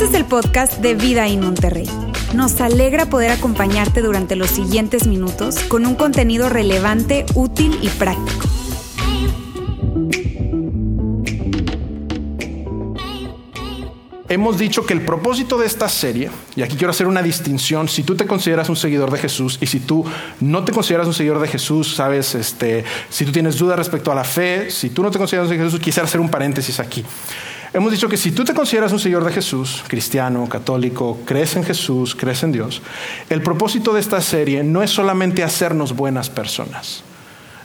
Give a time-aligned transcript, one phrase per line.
[0.00, 1.86] Este es el podcast de Vida en Monterrey.
[2.34, 8.48] Nos alegra poder acompañarte durante los siguientes minutos con un contenido relevante, útil y práctico.
[14.30, 18.02] Hemos dicho que el propósito de esta serie, y aquí quiero hacer una distinción, si
[18.02, 20.06] tú te consideras un seguidor de Jesús y si tú
[20.40, 24.14] no te consideras un seguidor de Jesús, sabes, este, si tú tienes dudas respecto a
[24.14, 26.80] la fe, si tú no te consideras un seguidor de Jesús, quisiera hacer un paréntesis
[26.80, 27.04] aquí.
[27.72, 31.62] Hemos dicho que si tú te consideras un seguidor de Jesús, cristiano, católico, crees en
[31.62, 32.82] Jesús, crees en Dios,
[33.28, 37.04] el propósito de esta serie no es solamente hacernos buenas personas.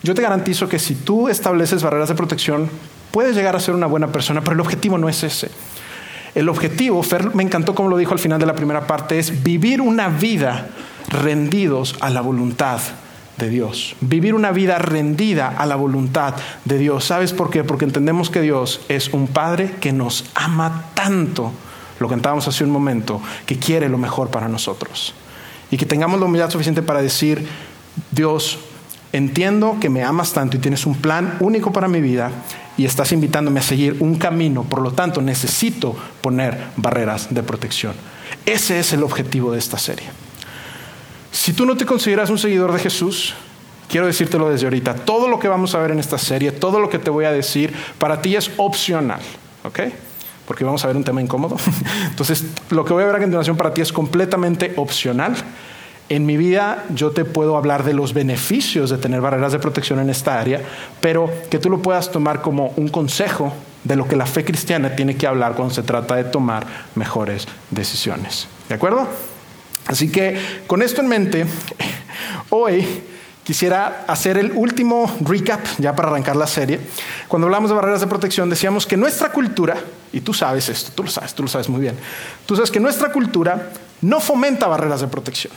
[0.04, 2.70] Yo te garantizo que si tú estableces barreras de protección,
[3.10, 5.49] puedes llegar a ser una buena persona, pero el objetivo no es ese.
[6.35, 9.41] El objetivo, Fer me encantó como lo dijo al final de la primera parte, es
[9.41, 10.68] vivir una vida
[11.10, 12.80] rendidos a la voluntad
[13.38, 13.95] de Dios.
[14.02, 17.05] Vivir una vida rendida a la voluntad de Dios.
[17.05, 17.63] ¿Sabes por qué?
[17.63, 21.51] Porque entendemos que Dios es un Padre que nos ama tanto,
[21.99, 25.13] lo cantábamos hace un momento, que quiere lo mejor para nosotros.
[25.71, 27.48] Y que tengamos la humildad suficiente para decir,
[28.12, 28.60] Dios,
[29.12, 32.32] entiendo que me amas tanto y tienes un plan único para mi vida
[32.77, 37.93] y estás invitándome a seguir un camino, por lo tanto necesito poner barreras de protección.
[38.45, 40.24] Ese es el objetivo de esta serie.
[41.36, 43.36] Si tú no te consideras un seguidor de Jesús,
[43.90, 46.90] quiero decírtelo desde ahorita, todo lo que vamos a ver en esta serie, todo lo
[46.90, 49.20] que te voy a decir, para ti es opcional,
[49.66, 49.82] ¿ok?
[50.48, 51.58] Porque vamos a ver un tema incómodo.
[52.10, 55.36] Entonces, lo que voy a ver a continuación para ti es completamente opcional.
[56.08, 60.00] En mi vida yo te puedo hablar de los beneficios de tener barreras de protección
[60.00, 60.62] en esta área,
[61.02, 63.52] pero que tú lo puedas tomar como un consejo
[63.84, 66.66] de lo que la fe cristiana tiene que hablar cuando se trata de tomar
[66.96, 68.47] mejores decisiones.
[68.69, 69.09] ¿De acuerdo?
[69.88, 71.46] Así que con esto en mente,
[72.50, 73.03] hoy
[73.44, 76.80] quisiera hacer el último recap ya para arrancar la serie.
[77.28, 79.78] Cuando hablamos de barreras de protección decíamos que nuestra cultura,
[80.12, 81.96] y tú sabes esto, tú lo sabes, tú lo sabes muy bien,
[82.46, 83.72] tú sabes que nuestra cultura
[84.02, 85.53] no fomenta barreras de protección.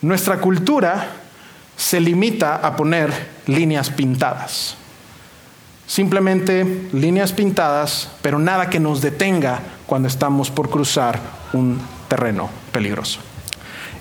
[0.00, 1.08] Nuestra cultura
[1.76, 3.12] se limita a poner
[3.46, 4.76] líneas pintadas.
[5.88, 11.18] Simplemente líneas pintadas, pero nada que nos detenga cuando estamos por cruzar
[11.52, 13.20] un terreno peligroso.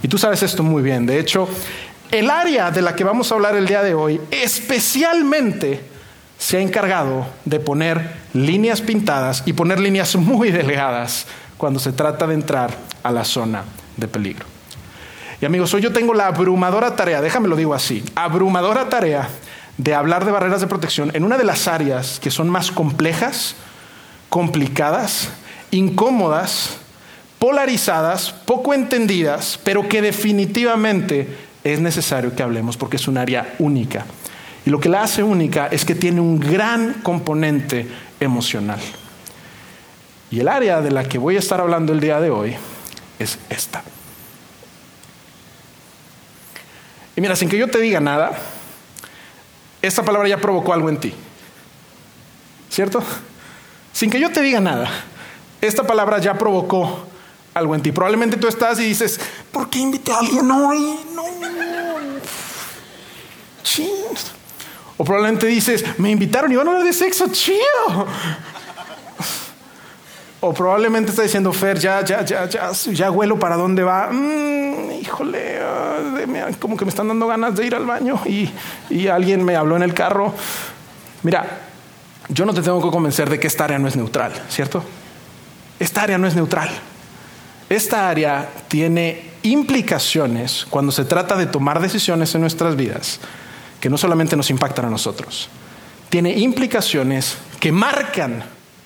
[0.01, 1.05] Y tú sabes esto muy bien.
[1.05, 1.47] De hecho,
[2.11, 5.81] el área de la que vamos a hablar el día de hoy especialmente
[6.37, 11.25] se ha encargado de poner líneas pintadas y poner líneas muy delgadas
[11.57, 12.71] cuando se trata de entrar
[13.03, 13.63] a la zona
[13.97, 14.45] de peligro.
[15.41, 19.29] Y amigos, hoy yo tengo la abrumadora tarea, déjame lo digo así, abrumadora tarea
[19.77, 23.55] de hablar de barreras de protección en una de las áreas que son más complejas,
[24.29, 25.29] complicadas,
[25.71, 26.77] incómodas
[27.39, 31.27] polarizadas, poco entendidas, pero que definitivamente
[31.63, 34.05] es necesario que hablemos porque es un área única.
[34.65, 37.87] Y lo que la hace única es que tiene un gran componente
[38.19, 38.79] emocional.
[40.29, 42.55] Y el área de la que voy a estar hablando el día de hoy
[43.19, 43.83] es esta.
[47.15, 48.31] Y mira, sin que yo te diga nada,
[49.81, 51.13] esta palabra ya provocó algo en ti.
[52.69, 53.01] ¿Cierto?
[53.93, 54.89] Sin que yo te diga nada,
[55.61, 57.06] esta palabra ya provocó
[57.57, 57.91] algo en ti.
[57.91, 59.19] Probablemente tú estás y dices,
[59.51, 60.99] ¿por qué invité a alguien hoy?
[61.13, 61.27] No.
[64.97, 68.07] O probablemente dices, me invitaron y van a hablar de sexo, chido.
[70.39, 74.09] O probablemente está diciendo, Fer, ya, ya, ya, ya, ya huelo para dónde va.
[74.11, 78.49] Mm, híjole, ah, como que me están dando ganas de ir al baño y,
[78.89, 80.33] y alguien me habló en el carro.
[81.23, 81.45] Mira,
[82.29, 84.83] yo no te tengo que convencer de que esta área no es neutral, ¿cierto?
[85.79, 86.69] Esta área no es neutral.
[87.69, 93.19] Esta área tiene implicaciones cuando se trata de tomar decisiones en nuestras vidas
[93.81, 95.49] que no solamente nos impactan a nosotros,
[96.09, 98.43] tiene implicaciones que marcan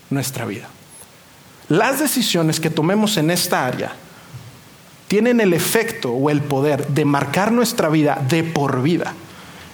[0.10, 0.68] nuestra vida.
[1.70, 3.94] Las decisiones que tomemos en esta área
[5.08, 9.14] tienen el efecto o el poder de marcar nuestra vida de por vida.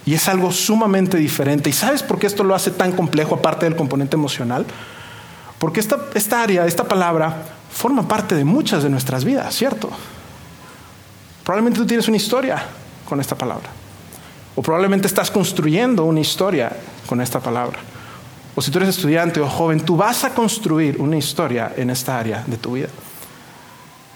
[0.05, 1.69] Y es algo sumamente diferente.
[1.69, 4.65] ¿Y sabes por qué esto lo hace tan complejo aparte del componente emocional?
[5.59, 9.89] Porque esta, esta área, esta palabra, forma parte de muchas de nuestras vidas, ¿cierto?
[11.43, 12.63] Probablemente tú tienes una historia
[13.07, 13.69] con esta palabra.
[14.55, 16.75] O probablemente estás construyendo una historia
[17.07, 17.79] con esta palabra.
[18.55, 22.17] O si tú eres estudiante o joven, tú vas a construir una historia en esta
[22.17, 22.89] área de tu vida.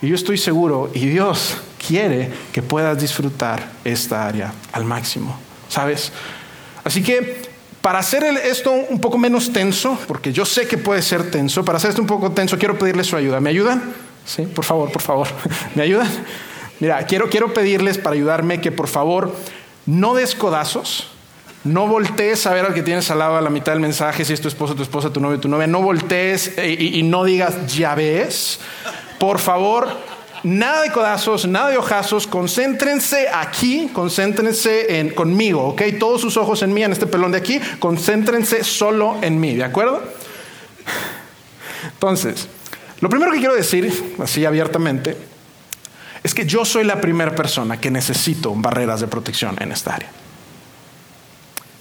[0.01, 1.57] Y yo estoy seguro, y Dios
[1.87, 5.37] quiere que puedas disfrutar esta área al máximo,
[5.69, 6.11] ¿sabes?
[6.83, 7.50] Así que
[7.81, 11.77] para hacer esto un poco menos tenso, porque yo sé que puede ser tenso, para
[11.77, 13.39] hacer esto un poco tenso, quiero pedirles su ayuda.
[13.39, 13.93] ¿Me ayudan?
[14.25, 15.27] Sí, por favor, por favor.
[15.75, 16.09] ¿Me ayudan?
[16.79, 19.35] Mira, quiero, quiero pedirles para ayudarme que por favor
[19.85, 21.07] no des codazos,
[21.63, 24.33] No voltees a ver al que tienes al lado a la mitad del mensaje, si
[24.33, 25.67] es tu esposo, tu esposa, tu novio, tu novia.
[25.67, 28.59] No voltees eh, y, no digas, ya ves.
[29.19, 29.87] Por favor,
[30.43, 32.27] nada de codazos, nada de ojazos.
[32.27, 35.81] Concéntrense aquí, concéntrense en, conmigo, ¿ok?
[35.99, 37.59] Todos sus ojos en mí, en este pelón de aquí.
[37.79, 40.01] Concéntrense solo en mí, ¿de acuerdo?
[41.93, 42.47] Entonces,
[42.99, 45.17] lo primero que quiero decir, así abiertamente,
[46.23, 50.09] es que yo soy la primera persona que necesito barreras de protección en esta área.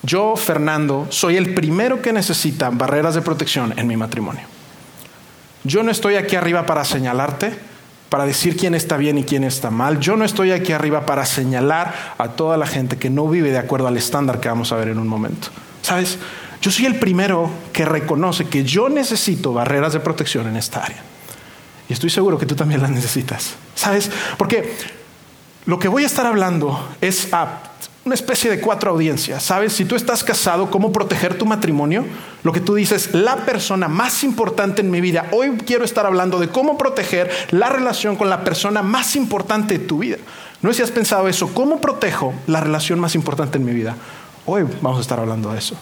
[0.02, 4.42] Yo, Fernando, soy el primero que necesita barreras de protección en mi matrimonio.
[5.62, 7.52] Yo no estoy aquí arriba para señalarte,
[8.10, 10.00] para decir quién está bien y quién está mal.
[10.00, 13.58] Yo no estoy aquí arriba para señalar a toda la gente que no vive de
[13.58, 15.48] acuerdo al estándar que vamos a ver en un momento.
[15.80, 16.18] ¿Sabes?
[16.60, 21.02] Yo soy el primero que reconoce que yo necesito barreras de protección en esta área.
[21.88, 23.54] Y estoy seguro que tú también las necesitas.
[23.76, 24.10] ¿Sabes?
[24.36, 24.74] Porque
[25.66, 27.69] lo que voy a estar hablando es a
[28.04, 29.42] una especie de cuatro audiencias.
[29.42, 29.72] ¿Sabes?
[29.72, 32.04] Si tú estás casado, ¿cómo proteger tu matrimonio?
[32.42, 35.28] Lo que tú dices, la persona más importante en mi vida.
[35.32, 39.84] Hoy quiero estar hablando de cómo proteger la relación con la persona más importante de
[39.84, 40.16] tu vida.
[40.62, 41.52] No sé si has pensado eso.
[41.52, 43.96] ¿Cómo protejo la relación más importante en mi vida?
[44.46, 45.76] Hoy vamos a estar hablando de eso.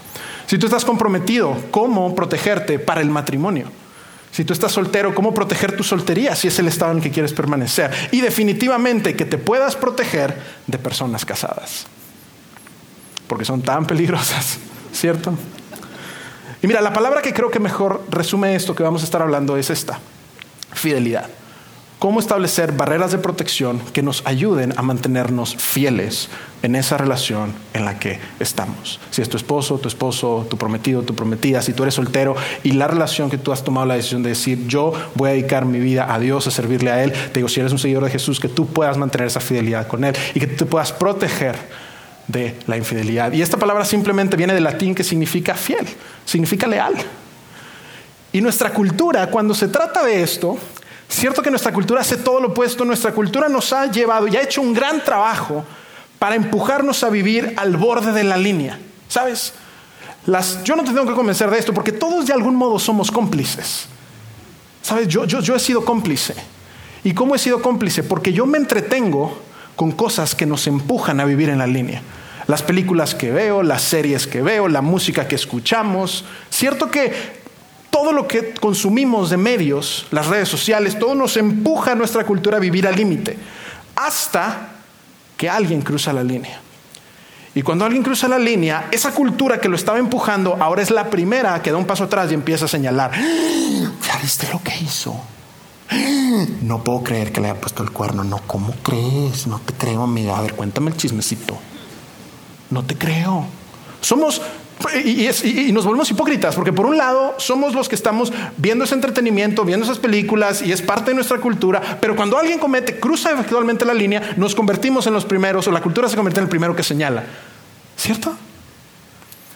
[0.46, 3.70] Si tú estás comprometido, ¿cómo protegerte para el matrimonio?
[4.32, 7.32] Si tú estás soltero, ¿cómo proteger tu soltería si es el estado en que quieres
[7.32, 7.90] permanecer?
[8.10, 10.36] Y definitivamente que te puedas proteger
[10.66, 11.86] de personas casadas
[13.28, 14.58] porque son tan peligrosas,
[14.92, 15.34] ¿cierto?
[16.62, 19.56] Y mira, la palabra que creo que mejor resume esto que vamos a estar hablando
[19.56, 20.00] es esta,
[20.72, 21.28] fidelidad.
[22.00, 26.28] Cómo establecer barreras de protección que nos ayuden a mantenernos fieles
[26.62, 29.00] en esa relación en la que estamos.
[29.10, 32.72] Si es tu esposo, tu esposo, tu prometido, tu prometida, si tú eres soltero y
[32.72, 35.80] la relación que tú has tomado la decisión de decir, yo voy a dedicar mi
[35.80, 38.38] vida a Dios, a servirle a Él, te digo, si eres un seguidor de Jesús,
[38.38, 41.56] que tú puedas mantener esa fidelidad con Él y que tú te puedas proteger
[42.28, 43.32] de la infidelidad.
[43.32, 45.86] Y esta palabra simplemente viene del latín que significa fiel,
[46.24, 46.94] significa leal.
[48.32, 50.58] Y nuestra cultura, cuando se trata de esto,
[51.08, 54.42] cierto que nuestra cultura hace todo lo opuesto, nuestra cultura nos ha llevado y ha
[54.42, 55.64] hecho un gran trabajo
[56.18, 58.78] para empujarnos a vivir al borde de la línea.
[59.08, 59.54] ¿Sabes?
[60.26, 63.10] Las, yo no te tengo que convencer de esto porque todos de algún modo somos
[63.10, 63.86] cómplices.
[64.82, 65.08] ¿Sabes?
[65.08, 66.34] Yo, yo, yo he sido cómplice.
[67.04, 68.02] ¿Y cómo he sido cómplice?
[68.02, 69.38] Porque yo me entretengo
[69.76, 72.02] con cosas que nos empujan a vivir en la línea
[72.48, 76.24] las películas que veo, las series que veo, la música que escuchamos.
[76.50, 77.12] Cierto que
[77.90, 82.56] todo lo que consumimos de medios, las redes sociales, todo nos empuja a nuestra cultura
[82.56, 83.38] a vivir al límite,
[83.94, 84.70] hasta
[85.36, 86.60] que alguien cruza la línea.
[87.54, 91.10] Y cuando alguien cruza la línea, esa cultura que lo estaba empujando ahora es la
[91.10, 95.20] primera que da un paso atrás y empieza a señalar, ¿ya viste lo que hizo?
[96.62, 98.24] No puedo creer que le haya puesto el cuerno.
[98.24, 99.46] No, ¿cómo crees?
[99.46, 100.38] No te creo, amiga.
[100.38, 101.58] A ver, cuéntame el chismecito.
[102.70, 103.46] No te creo.
[104.00, 104.40] Somos
[105.04, 109.64] y, nos volvemos hipócritas, porque por un lado somos los que estamos viendo ese entretenimiento,
[109.64, 113.84] viendo esas películas y es parte de nuestra cultura, pero cuando alguien comete, cruza efectivamente
[113.84, 116.76] la línea, nos convertimos en los primeros o la cultura se convierte en el primero
[116.76, 117.24] que señala.
[117.96, 118.32] ¿Cierto?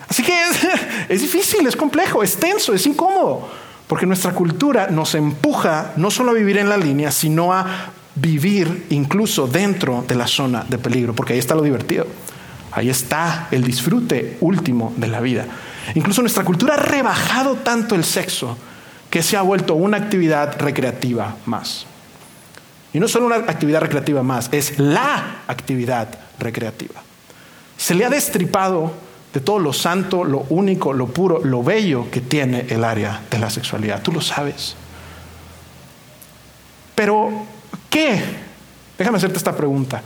[0.08, 0.68] Así que es,
[1.08, 3.48] es difícil, es complejo, es tenso, es incómodo,
[3.86, 8.86] porque nuestra cultura nos empuja no solo a vivir en la línea, sino a vivir
[8.90, 12.06] incluso dentro de la zona de peligro, porque ahí está lo divertido.
[12.72, 15.46] Ahí está el disfrute último de la vida.
[15.94, 18.56] Incluso nuestra cultura ha rebajado tanto el sexo
[19.10, 21.86] que se ha vuelto una actividad recreativa más.
[22.94, 26.08] Y no solo una actividad recreativa más, es la actividad
[26.38, 27.02] recreativa.
[27.76, 28.92] Se le ha destripado
[29.32, 33.38] de todo lo santo, lo único, lo puro, lo bello que tiene el área de
[33.38, 34.02] la sexualidad.
[34.02, 34.76] Tú lo sabes.
[36.94, 37.30] Pero,
[37.88, 38.22] ¿qué?
[38.98, 40.02] Déjame hacerte esta pregunta.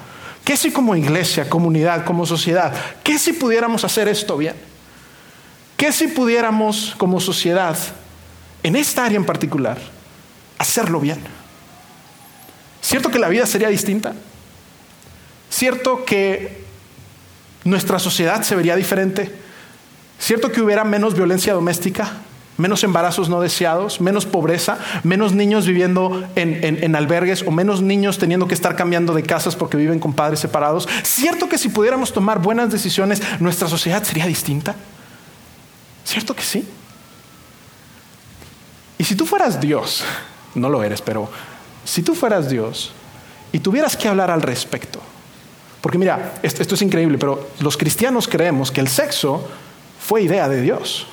[0.47, 2.73] ¿Qué si como iglesia, comunidad, como sociedad,
[3.03, 4.55] qué si pudiéramos hacer esto bien?
[5.77, 7.77] ¿Qué si pudiéramos como sociedad,
[8.63, 9.77] en esta área en particular,
[10.57, 11.19] hacerlo bien?
[12.81, 14.15] ¿Cierto que la vida sería distinta?
[15.51, 16.63] ¿Cierto que
[17.65, 19.35] nuestra sociedad se vería diferente?
[20.21, 22.13] ¿Cierto que hubiera menos violencia doméstica?
[22.57, 28.49] Menos embarazos no deseados, menos pobreza, menos niños viviendo en, albergues o menos niños teniendo
[28.49, 30.89] que estar cambiando de casas porque viven con padres separados.
[31.03, 34.75] ¿Cierto que si pudiéramos tomar buenas decisiones, nuestra sociedad sería distinta?
[36.05, 36.67] ¿Cierto que sí?
[38.99, 40.05] Y si tú fueras Dios,
[40.55, 41.31] no lo eres, pero
[41.85, 42.93] si tú fueras Dios
[43.53, 45.01] y tuvieras que hablar al respecto,
[45.83, 49.47] porque mira, esto, esto es increíble, pero los cristianos creemos que el sexo
[50.01, 51.07] fue idea de Dios,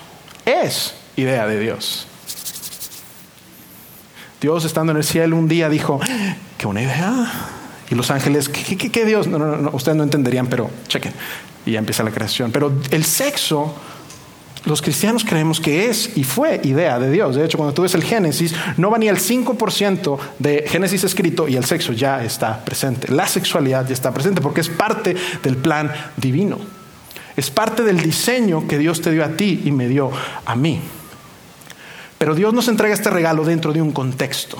[0.46, 2.08] es idea de Dios.
[4.44, 6.02] Dios estando en el cielo un día dijo,
[6.58, 7.32] qué buena idea.
[7.90, 9.28] Y los ángeles, ¿qué, Dios?
[9.28, 11.14] No, no, no, ustedes no entenderían, pero chequen.
[11.66, 12.52] y ya empieza la creación.
[12.52, 13.74] Pero el sexo,
[14.66, 17.36] los cristianos creemos que es y fue idea de Dios.
[17.36, 21.48] De hecho, cuando tú ves el Génesis, no va ni el 5% de Génesis escrito
[21.48, 23.12] y el sexo ya está presente.
[23.14, 26.58] La sexualidad ya está presente porque es parte del plan divino.
[27.38, 30.12] Es parte del diseño que Dios te dio a ti y me dio
[30.46, 30.82] a mí.
[32.24, 34.58] Pero Dios nos entrega este regalo dentro de un contexto.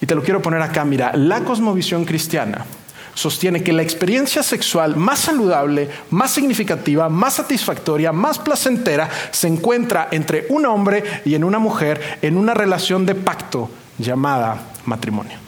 [0.00, 2.66] Y te lo quiero poner acá, mira, la cosmovisión cristiana
[3.14, 10.08] sostiene que la experiencia sexual más saludable, más significativa, más satisfactoria, más placentera, se encuentra
[10.10, 15.38] entre un hombre y en una mujer en una relación de pacto llamada matrimonio.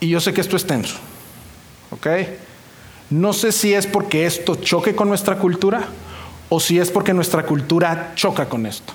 [0.00, 0.96] Y yo sé que esto es tenso,
[1.92, 2.08] ¿ok?
[3.10, 5.88] No sé si es porque esto choque con nuestra cultura
[6.48, 8.92] o si es porque nuestra cultura choca con esto.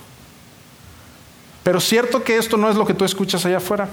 [1.63, 3.89] Pero cierto que esto no es lo que tú escuchas allá afuera.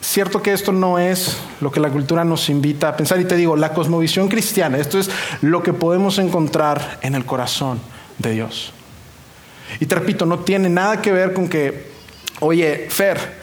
[0.00, 3.20] Cierto que esto no es lo que la cultura nos invita a pensar.
[3.20, 5.10] Y te digo, la cosmovisión cristiana, esto es
[5.40, 7.80] lo que podemos encontrar en el corazón
[8.18, 8.72] de Dios.
[9.78, 11.90] Y te repito, no tiene nada que ver con que,
[12.40, 13.39] oye, Fer,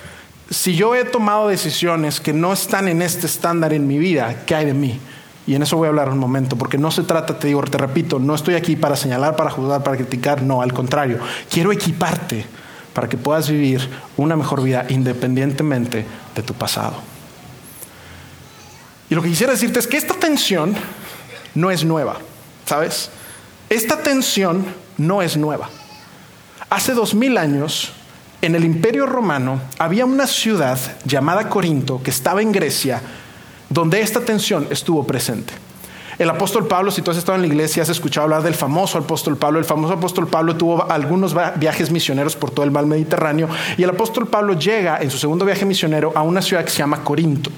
[0.49, 4.55] si yo he tomado decisiones que no están en este estándar en mi vida, ¿qué
[4.55, 4.99] hay de mí?
[5.45, 7.77] Y en eso voy a hablar un momento, porque no se trata, te digo, te
[7.77, 12.45] repito, no estoy aquí para señalar, para juzgar, para criticar, no, al contrario, quiero equiparte
[12.93, 13.87] para que puedas vivir
[14.17, 16.95] una mejor vida independientemente de tu pasado.
[19.09, 20.75] Y lo que quisiera decirte es que esta tensión
[21.55, 22.17] no es nueva,
[22.65, 23.09] ¿sabes?
[23.69, 24.65] Esta tensión
[24.97, 25.69] no es nueva.
[26.69, 27.93] Hace dos mil años,
[28.41, 33.01] en el Imperio Romano, había una ciudad llamada Corinto que estaba en Grecia,
[33.69, 35.53] donde esta tensión estuvo presente.
[36.19, 38.97] El apóstol Pablo, si tú has estado en la iglesia, has escuchado hablar del famoso
[38.97, 39.59] apóstol Pablo.
[39.59, 43.89] El famoso apóstol Pablo tuvo algunos viajes misioneros por todo el mar Mediterráneo y el
[43.89, 47.51] apóstol Pablo llega en su segundo viaje misionero a una ciudad que se llama Corinto.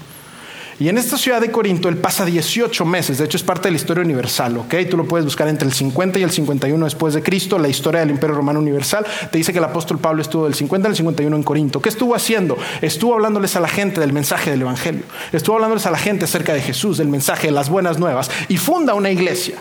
[0.80, 3.72] Y en esta ciudad de Corinto él pasa 18 meses, de hecho es parte de
[3.72, 4.74] la historia universal, ¿ok?
[4.88, 8.00] Tú lo puedes buscar entre el 50 y el 51 después de Cristo, la historia
[8.00, 11.36] del Imperio Romano Universal, te dice que el apóstol Pablo estuvo del 50 al 51
[11.36, 11.82] en Corinto.
[11.82, 12.56] ¿Qué estuvo haciendo?
[12.80, 16.54] Estuvo hablándoles a la gente del mensaje del Evangelio, estuvo hablándoles a la gente acerca
[16.54, 19.56] de Jesús, del mensaje de las buenas nuevas, y funda una iglesia.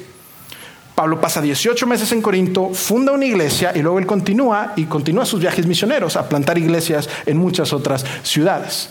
[0.95, 5.25] Pablo pasa 18 meses en Corinto, funda una iglesia y luego él continúa y continúa
[5.25, 8.89] sus viajes misioneros a plantar iglesias en muchas otras ciudades.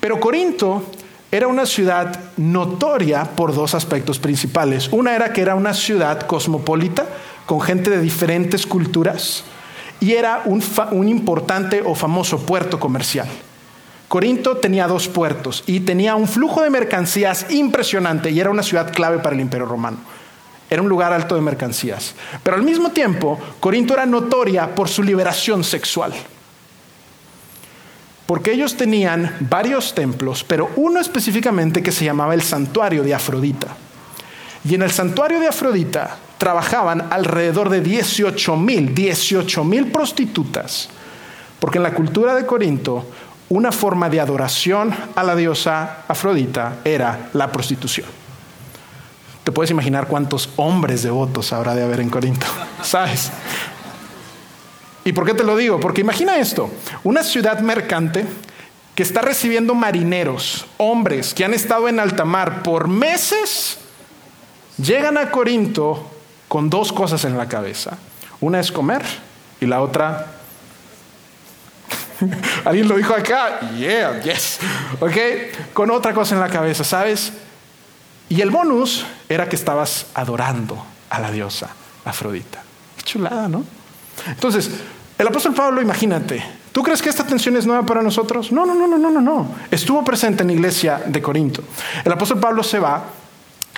[0.00, 0.84] Pero Corinto
[1.30, 4.88] era una ciudad notoria por dos aspectos principales.
[4.90, 7.06] Una era que era una ciudad cosmopolita,
[7.44, 9.44] con gente de diferentes culturas,
[10.00, 10.62] y era un,
[11.08, 13.28] importante o famoso puerto comercial.
[14.06, 18.90] Corinto tenía dos puertos y tenía un flujo de mercancías impresionante y era una ciudad
[18.90, 19.98] clave para el imperio romano.
[20.70, 22.14] Era un lugar alto de mercancías.
[22.42, 26.14] Pero al mismo tiempo, Corinto era notoria por su liberación sexual
[28.28, 33.68] porque ellos tenían varios templos, pero uno específicamente que se llamaba el santuario de Afrodita.
[34.68, 40.90] Y en el santuario de Afrodita trabajaban alrededor de 18 mil, 18 mil prostitutas,
[41.58, 43.06] porque en la cultura de Corinto
[43.48, 48.08] una forma de adoración a la diosa Afrodita era la prostitución.
[49.42, 52.46] Te puedes imaginar cuántos hombres devotos habrá de haber en Corinto,
[52.82, 53.32] ¿sabes?
[55.04, 55.80] ¿Y por qué te lo digo?
[55.80, 56.70] Porque imagina esto,
[57.04, 58.26] una ciudad mercante
[58.94, 63.78] que está recibiendo marineros, hombres que han estado en alta mar por meses,
[64.76, 66.10] llegan a Corinto
[66.48, 67.96] con dos cosas en la cabeza.
[68.40, 69.02] Una es comer
[69.60, 70.34] y la otra...
[72.64, 74.58] Alguien lo dijo acá, yeah, yes,
[74.98, 77.32] ok, con otra cosa en la cabeza, ¿sabes?
[78.28, 81.68] Y el bonus era que estabas adorando a la diosa
[82.04, 82.62] Afrodita.
[82.96, 83.64] Qué chulada, ¿no?
[84.26, 84.70] Entonces,
[85.18, 88.52] el apóstol Pablo, imagínate, ¿tú crees que esta tensión es nueva para nosotros?
[88.52, 89.48] No, no, no, no, no, no.
[89.70, 91.62] Estuvo presente en la iglesia de Corinto.
[92.04, 93.04] El apóstol Pablo se va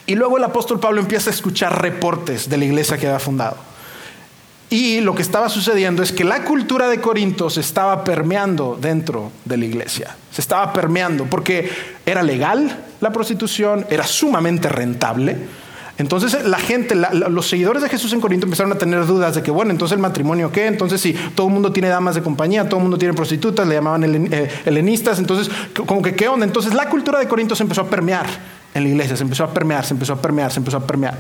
[0.07, 3.57] y luego el apóstol Pablo empieza a escuchar reportes de la iglesia que había fundado.
[4.69, 9.33] Y lo que estaba sucediendo es que la cultura de Corinto se estaba permeando dentro
[9.45, 10.17] de la iglesia.
[10.31, 11.71] Se estaba permeando porque
[12.07, 15.39] era legal la prostitución, era sumamente rentable
[16.01, 19.51] entonces la gente, los seguidores de Jesús en Corinto empezaron a tener dudas de que,
[19.51, 22.77] bueno, entonces el matrimonio qué, entonces si todo el mundo tiene damas de compañía, todo
[22.77, 25.51] el mundo tiene prostitutas, le llamaban eh, helenistas, entonces
[25.87, 26.47] como que qué onda.
[26.47, 28.25] Entonces la cultura de Corinto se empezó a permear
[28.73, 31.19] en la iglesia, se empezó a permear, se empezó a permear, se empezó a permear.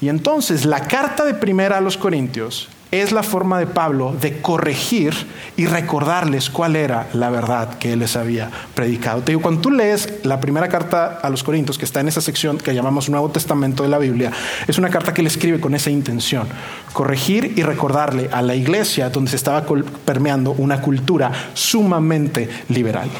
[0.00, 4.40] Y entonces la carta de primera a los Corintios es la forma de Pablo de
[4.40, 5.12] corregir
[5.56, 9.22] y recordarles cuál era la verdad que él les había predicado.
[9.22, 12.20] Te digo, cuando tú lees la primera carta a los Corintios, que está en esa
[12.20, 14.30] sección que llamamos Nuevo Testamento de la Biblia,
[14.68, 16.46] es una carta que él escribe con esa intención,
[16.92, 19.64] corregir y recordarle a la iglesia donde se estaba
[20.04, 23.10] permeando una cultura sumamente liberal.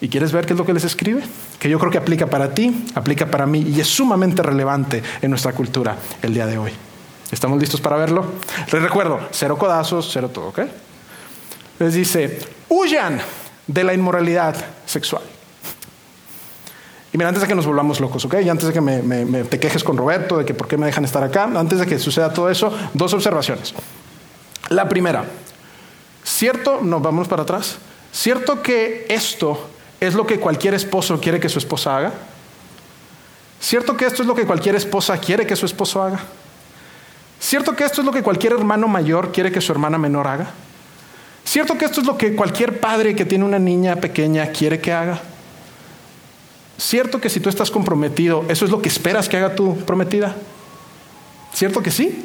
[0.00, 1.22] ¿Y quieres ver qué es lo que les escribe?
[1.58, 5.30] Que yo creo que aplica para ti, aplica para mí y es sumamente relevante en
[5.30, 6.89] nuestra cultura el día de hoy.
[7.30, 8.24] ¿Estamos listos para verlo?
[8.72, 10.60] Les recuerdo, cero codazos, cero todo, ¿ok?
[11.78, 13.20] Les dice, huyan
[13.66, 15.22] de la inmoralidad sexual.
[17.12, 18.36] Y mira, antes de que nos volvamos locos, ¿ok?
[18.44, 21.04] Y antes de que me, te quejes con Roberto de que por qué me dejan
[21.04, 23.74] estar acá, antes de que suceda todo eso, dos observaciones.
[24.68, 25.24] La primera,
[26.24, 26.80] ¿cierto?
[26.82, 27.78] Nos vamos para atrás.
[28.12, 29.68] ¿Cierto que esto
[30.00, 32.12] es lo que cualquier esposo quiere que su esposa haga?
[33.60, 36.20] ¿Cierto que esto es lo que cualquier esposa quiere que su esposo haga?
[37.40, 40.50] ¿Cierto que esto es lo que cualquier hermano mayor quiere que su hermana menor haga?
[41.42, 44.92] ¿Cierto que esto es lo que cualquier padre que tiene una niña pequeña quiere que
[44.92, 45.18] haga?
[46.76, 50.36] ¿Cierto que si tú estás comprometido, eso es lo que esperas que haga tu prometida?
[51.52, 52.24] ¿Cierto que sí?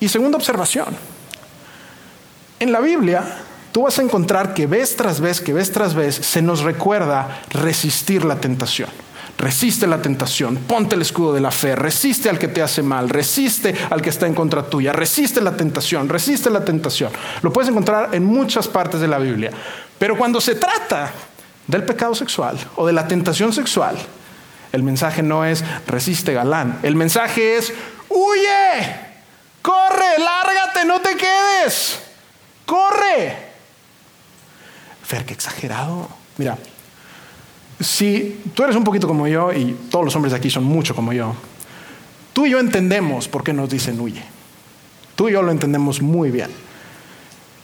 [0.00, 0.96] Y segunda observación,
[2.58, 3.24] en la Biblia
[3.72, 7.42] tú vas a encontrar que vez tras vez, que vez tras vez, se nos recuerda
[7.50, 8.88] resistir la tentación.
[9.38, 13.10] Resiste la tentación, ponte el escudo de la fe, resiste al que te hace mal,
[13.10, 17.12] resiste al que está en contra tuya, resiste la tentación, resiste la tentación.
[17.42, 19.50] Lo puedes encontrar en muchas partes de la Biblia.
[19.98, 21.12] Pero cuando se trata
[21.66, 23.96] del pecado sexual o de la tentación sexual,
[24.72, 27.74] el mensaje no es resiste galán, el mensaje es
[28.08, 28.96] huye,
[29.60, 31.98] corre, lárgate, no te quedes,
[32.64, 33.36] corre.
[35.02, 36.08] Fer, qué exagerado.
[36.38, 36.56] Mira,
[37.80, 40.94] si tú eres un poquito como yo y todos los hombres de aquí son mucho
[40.94, 41.34] como yo,
[42.32, 44.22] tú y yo entendemos por qué nos dicen huye.
[45.14, 46.50] Tú y yo lo entendemos muy bien.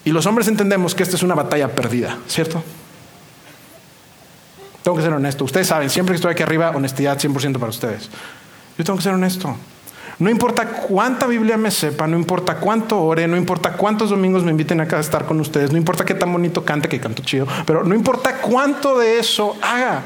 [0.04, 2.62] Y los hombres entendemos que esta es una batalla perdida, ¿cierto?
[4.82, 5.44] Tengo que ser honesto.
[5.44, 8.10] Ustedes saben, siempre que estoy aquí arriba, honestidad 100% para ustedes.
[8.76, 9.56] Yo tengo que ser honesto.
[10.18, 14.50] No importa cuánta Biblia me sepa, no importa cuánto ore, no importa cuántos domingos me
[14.50, 17.46] inviten acá a estar con ustedes, no importa qué tan bonito cante, que canto chido,
[17.66, 20.02] pero no importa cuánto de eso haga.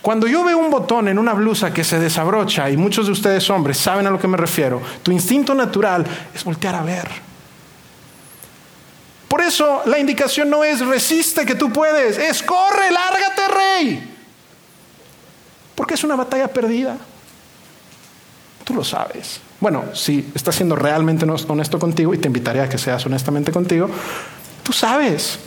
[0.00, 3.48] Cuando yo veo un botón en una blusa que se desabrocha, y muchos de ustedes
[3.50, 7.08] hombres saben a lo que me refiero, tu instinto natural es voltear a ver.
[9.28, 14.16] Por eso la indicación no es resiste que tú puedes, es corre, lárgate, rey.
[15.74, 16.96] Porque es una batalla perdida.
[18.64, 19.40] Tú lo sabes.
[19.60, 23.88] Bueno, si estás siendo realmente honesto contigo, y te invitaré a que seas honestamente contigo,
[24.62, 25.38] tú sabes.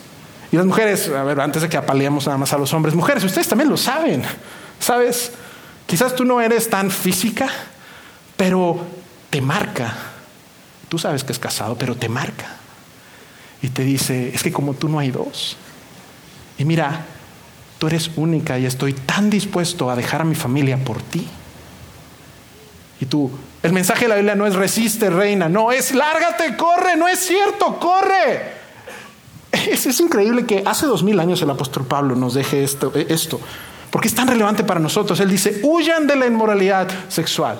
[0.51, 3.23] Y las mujeres, a ver, antes de que apaleemos nada más a los hombres, mujeres,
[3.23, 4.23] ustedes también lo saben.
[4.80, 5.32] ¿Sabes?
[5.86, 7.49] Quizás tú no eres tan física,
[8.38, 8.86] pero
[9.30, 9.93] te marca.
[10.89, 12.47] Tú sabes que es casado, pero te marca.
[13.62, 15.58] Y te dice, es que como tú no hay dos.
[16.58, 17.06] Y mira,
[17.80, 21.28] tú eres única y estoy tan dispuesto a dejar a mi familia por ti.
[22.99, 23.29] Y tú,
[23.62, 27.19] el mensaje de la Biblia no es resiste, reina, no, es lárgate, corre, no es
[27.19, 28.55] cierto, corre.
[29.51, 33.39] Es, es increíble que hace dos mil años el apóstol Pablo nos deje esto, esto,
[33.89, 35.19] porque es tan relevante para nosotros.
[35.19, 37.60] Él dice, huyan de la inmoralidad sexual.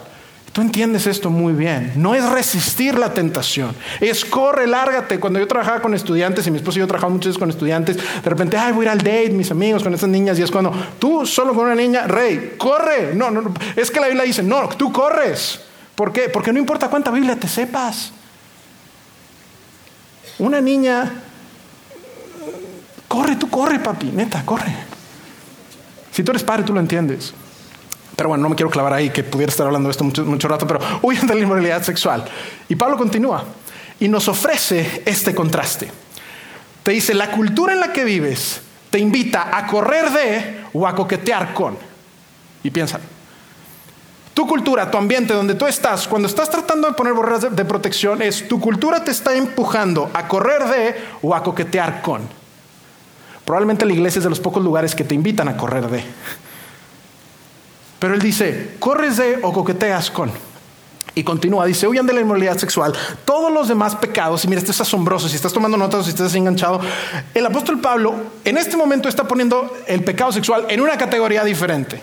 [0.56, 1.92] Tú entiendes esto muy bien.
[1.98, 5.20] No es resistir la tentación, es corre, lárgate.
[5.20, 7.98] Cuando yo trabajaba con estudiantes y mi esposo y yo trabajamos muchas veces con estudiantes,
[7.98, 10.52] de repente, ay, voy a ir al date, mis amigos, con estas niñas, y es
[10.52, 13.14] cuando tú solo con una niña, rey, corre.
[13.14, 13.54] No, no, no.
[13.76, 15.60] es que la Biblia dice, no, tú corres.
[15.94, 16.30] ¿Por qué?
[16.30, 18.14] Porque no importa cuánta Biblia te sepas.
[20.40, 21.12] Una niña,
[23.10, 24.74] corre, tú corre, papi, neta, corre.
[26.14, 27.34] Si tú eres padre, tú lo entiendes.
[28.16, 30.66] Pero bueno, no me quiero clavar ahí, que pudiera estar hablando de esto mucho, rato,
[30.66, 32.26] pero huyen de la inmoralidad sexual.
[32.70, 33.44] Y Pablo continúa
[34.00, 35.90] y nos ofrece este contraste.
[36.84, 40.96] Te dice, la cultura en la que vives te invita a correr de o a
[40.96, 41.78] coquetear con.
[42.64, 43.00] Y piensa,
[44.34, 48.22] tu cultura, tu ambiente donde tú estás, cuando estás tratando de poner barreras de protección,
[48.22, 52.22] es tu cultura te está empujando a correr de o a coquetear con.
[53.46, 56.04] Probablemente la iglesia es de los pocos lugares que te invitan a correr de.
[58.06, 60.32] Pero él dice, corres de o coqueteas con.
[61.16, 62.94] Y continúa, dice, huyan de la inmoralidad sexual,
[63.26, 66.12] todos los demás pecados, y mira, esto es asombroso, si estás tomando notas o si
[66.12, 66.82] estás enganchado,
[67.34, 68.14] el apóstol Pablo
[68.44, 72.00] en este momento está poniendo el pecado sexual en una categoría diferente.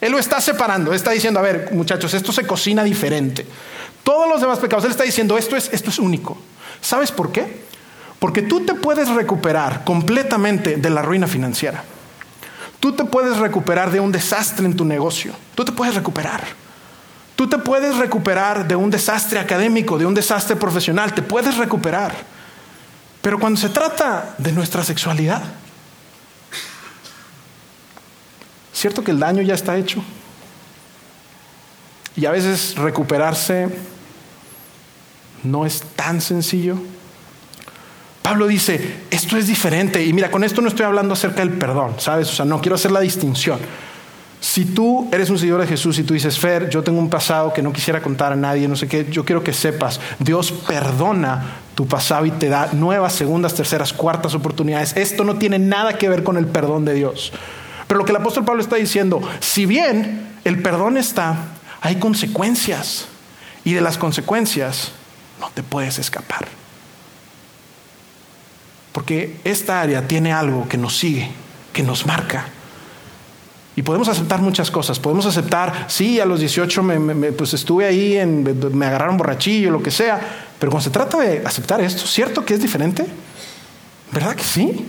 [0.00, 3.46] Él lo está separando, está diciendo, a ver, muchachos, esto se cocina diferente.
[4.02, 6.36] Todos los demás pecados, él está diciendo, esto es, esto es único.
[6.80, 7.62] ¿Sabes por qué?
[8.18, 11.84] Porque tú te puedes recuperar completamente de la ruina financiera.
[12.80, 15.32] Tú te puedes recuperar de un desastre en tu negocio.
[15.54, 16.44] Tú te puedes recuperar.
[17.34, 21.14] Tú te puedes recuperar de un desastre académico, de un desastre profesional.
[21.14, 22.14] Te puedes recuperar.
[23.22, 25.42] Pero cuando se trata de nuestra sexualidad,
[28.72, 30.02] ¿cierto que el daño ya está hecho?
[32.14, 33.68] Y a veces recuperarse
[35.42, 36.76] no es tan sencillo.
[38.28, 40.04] Pablo dice, esto es diferente.
[40.04, 42.28] Y mira, con esto no estoy hablando acerca del perdón, ¿sabes?
[42.28, 43.58] O sea, no quiero hacer la distinción.
[44.38, 47.54] Si tú eres un seguidor de Jesús y tú dices, Fer, yo tengo un pasado
[47.54, 51.56] que no quisiera contar a nadie, no sé qué, yo quiero que sepas, Dios perdona
[51.74, 54.94] tu pasado y te da nuevas, segundas, terceras, cuartas oportunidades.
[54.94, 57.32] Esto no tiene nada que ver con el perdón de Dios.
[57.86, 61.46] Pero lo que el apóstol Pablo está diciendo, si bien el perdón está,
[61.80, 63.06] hay consecuencias.
[63.64, 64.92] Y de las consecuencias
[65.40, 66.57] no te puedes escapar.
[68.98, 71.30] Porque esta área tiene algo que nos sigue,
[71.72, 72.48] que nos marca.
[73.76, 74.98] Y podemos aceptar muchas cosas.
[74.98, 79.92] Podemos aceptar, sí, a los 18 me, pues estuve ahí, me agarraron borrachillo, lo que
[79.92, 80.48] sea.
[80.58, 83.06] Pero cuando se trata de aceptar esto, ¿cierto que es diferente?
[84.10, 84.84] ¿Verdad que sí?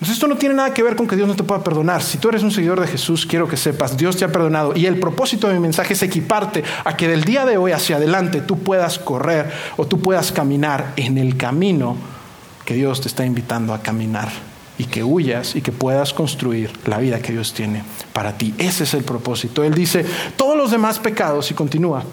[0.00, 2.02] Pues esto no tiene nada que ver con que Dios no te pueda perdonar.
[2.02, 4.74] Si tú eres un seguidor de Jesús, quiero que sepas, Dios te ha perdonado.
[4.74, 7.98] Y el propósito de mi mensaje es equiparte a que del día de hoy hacia
[7.98, 12.13] adelante tú puedas correr o tú puedas caminar en el camino
[12.64, 14.28] que Dios te está invitando a caminar
[14.78, 18.54] y que huyas y que puedas construir la vida que Dios tiene para ti.
[18.58, 19.62] Ese es el propósito.
[19.62, 20.04] Él dice,
[20.36, 22.04] todos los demás pecados, y continúa,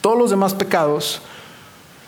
[0.00, 1.22] todos los demás pecados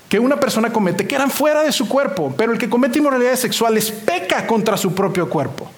[0.09, 3.91] que una persona comete quedan fuera de su cuerpo, pero el que comete inmoralidades sexuales
[3.91, 5.69] peca contra su propio cuerpo.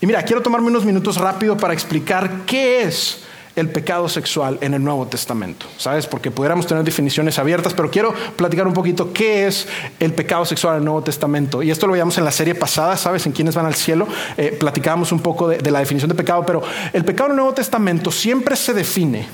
[0.00, 3.24] Y mira, quiero tomarme unos minutos rápido para explicar qué es
[3.60, 5.66] el pecado sexual en el Nuevo Testamento.
[5.76, 6.06] ¿Sabes?
[6.06, 9.68] Porque pudiéramos tener definiciones abiertas, pero quiero platicar un poquito qué es
[10.00, 11.62] el pecado sexual en el Nuevo Testamento.
[11.62, 13.26] Y esto lo veíamos en la serie pasada, ¿sabes?
[13.26, 14.06] En quienes van al cielo.
[14.36, 17.36] Eh, platicábamos un poco de, de la definición de pecado, pero el pecado en el
[17.36, 19.26] Nuevo Testamento siempre se define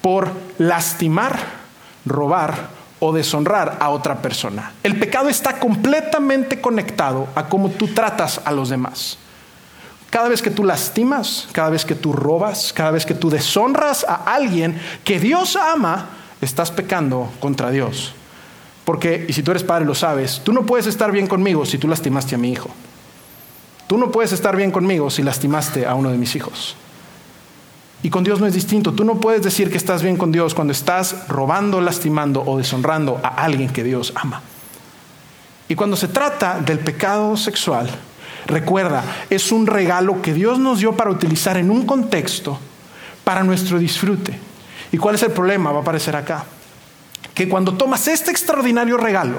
[0.00, 1.38] por lastimar,
[2.04, 2.68] robar
[3.00, 4.72] o deshonrar a otra persona.
[4.82, 9.18] El pecado está completamente conectado a cómo tú tratas a los demás.
[10.14, 14.06] Cada vez que tú lastimas, cada vez que tú robas, cada vez que tú deshonras
[14.08, 16.08] a alguien que Dios ama,
[16.40, 18.12] estás pecando contra Dios.
[18.84, 21.78] Porque, y si tú eres padre lo sabes, tú no puedes estar bien conmigo si
[21.78, 22.70] tú lastimaste a mi hijo.
[23.88, 26.76] Tú no puedes estar bien conmigo si lastimaste a uno de mis hijos.
[28.04, 28.92] Y con Dios no es distinto.
[28.92, 33.20] Tú no puedes decir que estás bien con Dios cuando estás robando, lastimando o deshonrando
[33.20, 34.42] a alguien que Dios ama.
[35.66, 37.90] Y cuando se trata del pecado sexual,
[38.46, 42.58] Recuerda, es un regalo que Dios nos dio para utilizar en un contexto
[43.24, 44.38] para nuestro disfrute.
[44.92, 45.72] ¿Y cuál es el problema?
[45.72, 46.44] Va a aparecer acá.
[47.34, 49.38] Que cuando tomas este extraordinario regalo,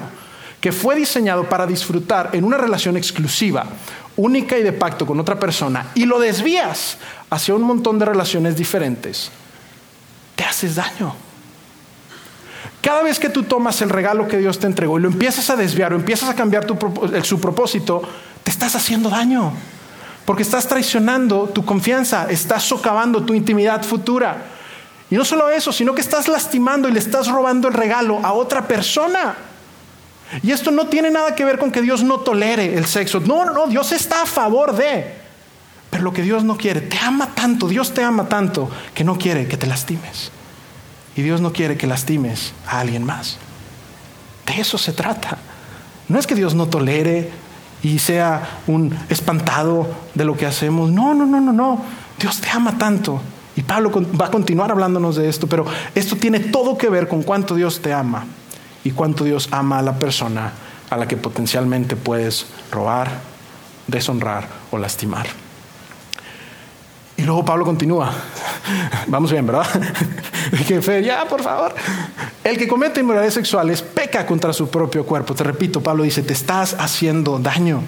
[0.60, 3.64] que fue diseñado para disfrutar en una relación exclusiva,
[4.16, 6.98] única y de pacto con otra persona, y lo desvías
[7.30, 9.30] hacia un montón de relaciones diferentes,
[10.34, 11.14] te haces daño.
[12.82, 15.56] Cada vez que tú tomas el regalo que Dios te entregó y lo empiezas a
[15.56, 16.66] desviar o empiezas a cambiar
[17.22, 18.02] su propósito,
[18.46, 19.52] te estás haciendo daño.
[20.24, 24.44] Porque estás traicionando tu confianza, estás socavando tu intimidad futura.
[25.10, 28.32] Y no solo eso, sino que estás lastimando y le estás robando el regalo a
[28.32, 29.34] otra persona.
[30.44, 33.18] Y esto no tiene nada que ver con que Dios no tolere el sexo.
[33.18, 35.12] No, no, Dios está a favor de.
[35.90, 39.18] Pero lo que Dios no quiere, te ama tanto, Dios te ama tanto, que no
[39.18, 40.30] quiere que te lastimes.
[41.16, 43.38] Y Dios no quiere que lastimes a alguien más.
[44.46, 45.36] De eso se trata.
[46.06, 47.45] No es que Dios no tolere
[47.82, 50.90] y sea un espantado de lo que hacemos.
[50.90, 51.82] No, no, no, no, no.
[52.18, 53.20] Dios te ama tanto.
[53.56, 57.22] Y Pablo va a continuar hablándonos de esto, pero esto tiene todo que ver con
[57.22, 58.26] cuánto Dios te ama
[58.84, 60.52] y cuánto Dios ama a la persona
[60.90, 63.10] a la que potencialmente puedes robar,
[63.86, 65.26] deshonrar o lastimar.
[67.16, 68.12] Y luego Pablo continúa.
[69.06, 69.66] Vamos bien, ¿verdad?
[70.68, 71.74] que ya, por favor.
[72.44, 75.34] El que comete inmoralidades sexuales peca contra su propio cuerpo.
[75.34, 77.80] Te repito, Pablo dice, te estás haciendo daño.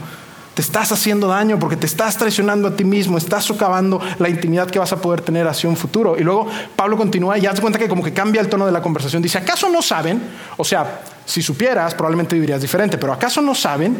[0.54, 4.68] Te estás haciendo daño porque te estás traicionando a ti mismo, estás socavando la intimidad
[4.68, 6.16] que vas a poder tener hacia un futuro.
[6.18, 8.72] Y luego Pablo continúa y ya te cuenta que como que cambia el tono de
[8.72, 9.22] la conversación.
[9.22, 10.20] Dice, ¿acaso no saben?
[10.56, 13.96] O sea, si supieras, probablemente vivirías diferente, pero ¿acaso no saben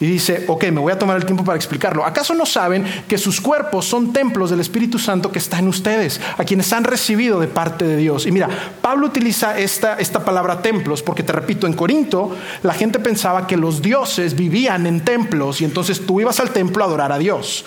[0.00, 2.04] y dice, ok, me voy a tomar el tiempo para explicarlo.
[2.04, 6.20] ¿Acaso no saben que sus cuerpos son templos del Espíritu Santo que está en ustedes,
[6.36, 8.26] a quienes han recibido de parte de Dios?
[8.26, 8.48] Y mira,
[8.80, 13.56] Pablo utiliza esta, esta palabra templos porque, te repito, en Corinto la gente pensaba que
[13.56, 17.64] los dioses vivían en templos y entonces tú ibas al templo a adorar a Dios.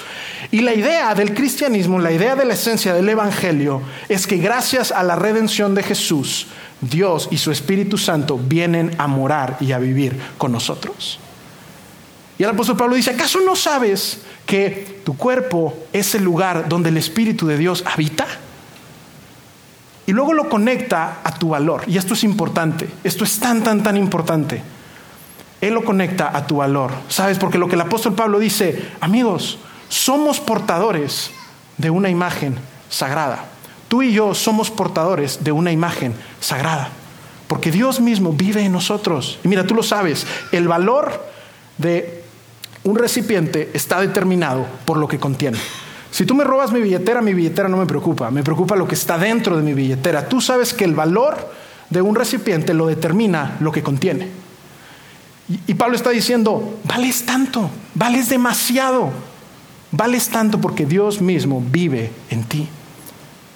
[0.51, 4.93] Y la idea del cristianismo, la idea de la esencia del Evangelio es que gracias
[4.93, 6.47] a la redención de Jesús,
[6.79, 11.19] Dios y su Espíritu Santo vienen a morar y a vivir con nosotros.
[12.41, 16.89] Y el apóstol Pablo dice, ¿acaso no sabes que tu cuerpo es el lugar donde
[16.89, 18.25] el Espíritu de Dios habita?
[20.07, 21.83] Y luego lo conecta a tu valor.
[21.85, 22.89] Y esto es importante.
[23.03, 24.63] Esto es tan, tan, tan importante.
[25.61, 26.91] Él lo conecta a tu valor.
[27.09, 27.37] ¿Sabes?
[27.37, 31.29] Porque lo que el apóstol Pablo dice, amigos, somos portadores
[31.77, 32.55] de una imagen
[32.89, 33.45] sagrada.
[33.87, 36.89] Tú y yo somos portadores de una imagen sagrada.
[37.47, 39.37] porque Dios mismo vive en nosotros.
[39.43, 41.29] Y mira, tú lo sabes, el valor
[41.77, 42.20] de
[42.83, 45.57] un recipiente está determinado por lo que contiene.
[46.11, 48.95] Si tú me robas mi billetera, mi billetera no me preocupa, me preocupa lo que
[48.95, 50.27] está dentro de mi billetera.
[50.27, 51.51] Tú sabes que el valor
[51.89, 54.27] de un recipiente lo determina lo que contiene.
[55.67, 59.09] Y, Pablo está diciendo, vales tanto, vales demasiado,
[59.91, 62.67] vales tanto porque Dios mismo vive en ti.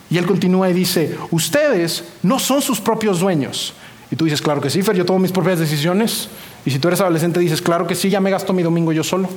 [0.10, 3.74] Y él continúa y dice, ustedes no son sus propios dueños.
[4.12, 6.30] Y tú dices, claro que sí, Fer, yo tomo mis propias decisiones.
[6.65, 9.04] Y si tú eres adolescente dices, claro que sí, ya me gasto mi domingo yo
[9.04, 9.30] solo.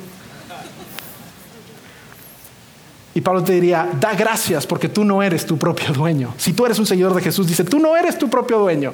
[3.15, 6.35] Y Pablo te diría, da gracias porque tú no eres tu propio dueño.
[6.39, 8.93] Si tú eres un seguidor de Jesús, dice, tú no eres tu propio dueño.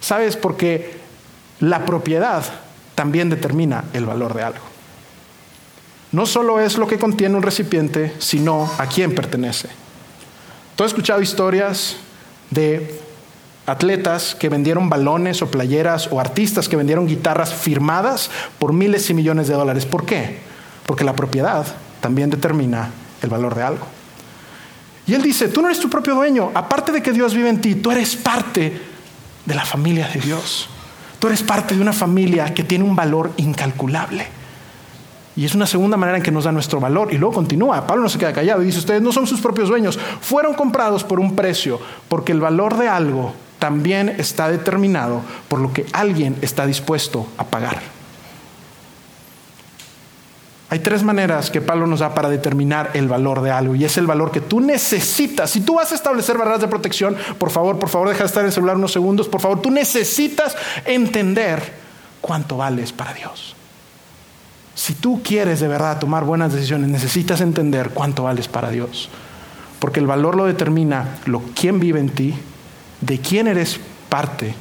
[0.00, 0.36] ¿Sabes?
[0.36, 0.98] Porque
[1.60, 2.42] la propiedad
[2.94, 4.64] también determina el valor de algo.
[6.12, 9.68] No solo es lo que contiene un recipiente, sino a quién pertenece.
[10.74, 11.96] Tú has escuchado historias
[12.50, 12.98] de
[13.70, 19.14] atletas que vendieron balones o playeras o artistas que vendieron guitarras firmadas por miles y
[19.14, 19.86] millones de dólares.
[19.86, 20.38] ¿Por qué?
[20.86, 21.66] Porque la propiedad
[22.00, 22.90] también determina
[23.22, 23.86] el valor de algo.
[25.06, 27.60] Y él dice, tú no eres tu propio dueño, aparte de que Dios vive en
[27.60, 28.80] ti, tú eres parte
[29.44, 30.68] de la familia de Dios.
[31.18, 34.26] Tú eres parte de una familia que tiene un valor incalculable.
[35.36, 37.12] Y es una segunda manera en que nos da nuestro valor.
[37.12, 39.68] Y luego continúa, Pablo no se queda callado y dice, ustedes no son sus propios
[39.68, 45.60] dueños, fueron comprados por un precio, porque el valor de algo también está determinado por
[45.60, 47.78] lo que alguien está dispuesto a pagar.
[50.70, 53.98] Hay tres maneras que Pablo nos da para determinar el valor de algo y es
[53.98, 55.50] el valor que tú necesitas.
[55.50, 58.42] Si tú vas a establecer barreras de protección, por favor, por favor, deja de estar
[58.42, 61.74] en el celular unos segundos, por favor, tú necesitas entender
[62.20, 63.56] cuánto vales para Dios.
[64.76, 69.10] Si tú quieres de verdad tomar buenas decisiones, necesitas entender cuánto vales para Dios.
[69.80, 72.34] Porque el valor lo determina lo quién vive en ti,
[73.00, 74.54] de quién eres parte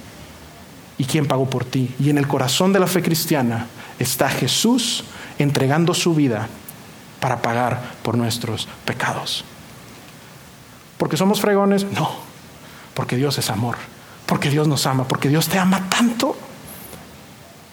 [0.98, 1.94] y quién pagó por ti.
[2.00, 3.68] Y en el corazón de la fe cristiana
[4.00, 5.04] está Jesús
[5.38, 6.48] entregando su vida
[7.20, 9.44] para pagar por nuestros pecados.
[10.98, 11.86] ¿Porque somos fregones?
[11.92, 12.12] No,
[12.94, 13.78] porque Dios es amor,
[14.26, 16.36] porque Dios nos ama, porque Dios te ama tanto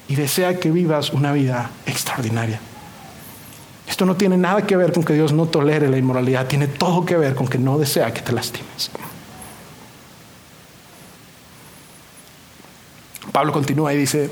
[0.09, 2.61] y desea que vivas una vida extraordinaria.
[3.89, 7.05] Esto no tiene nada que ver con que Dios no tolere la inmoralidad, tiene todo
[7.05, 8.91] que ver con que no desea que te lastimes.
[13.37, 14.31] Pablo continúa y dice,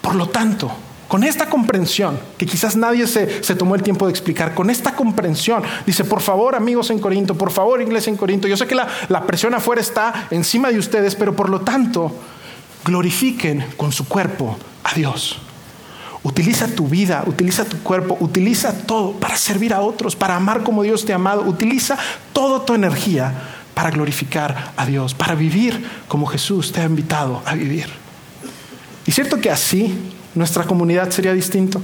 [0.00, 0.72] por lo tanto,
[1.08, 5.62] con esta comprensión, que quizás nadie se, tomó el tiempo de explicar, con esta comprensión,
[5.84, 8.88] dice, por favor amigos en Corinto, por favor iglesia en Corinto, yo sé que la,
[9.10, 12.12] la presión afuera está encima de ustedes, pero por lo tanto,
[12.86, 15.36] glorifiquen con su cuerpo a Dios.
[16.22, 20.82] Utiliza tu vida, utiliza tu cuerpo, utiliza todo para servir a otros, para amar como
[20.82, 21.42] Dios te ha amado.
[21.42, 21.98] Utiliza
[22.32, 23.34] toda tu energía
[23.74, 28.03] para glorificar a Dios, para vivir como Jesús te ha invitado a vivir.
[29.06, 31.80] Y cierto que así nuestra comunidad sería distinto.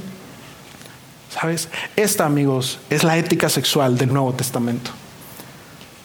[1.30, 1.68] ¿Sabes?
[1.96, 4.90] Esta, amigos, es la ética sexual del Nuevo Testamento.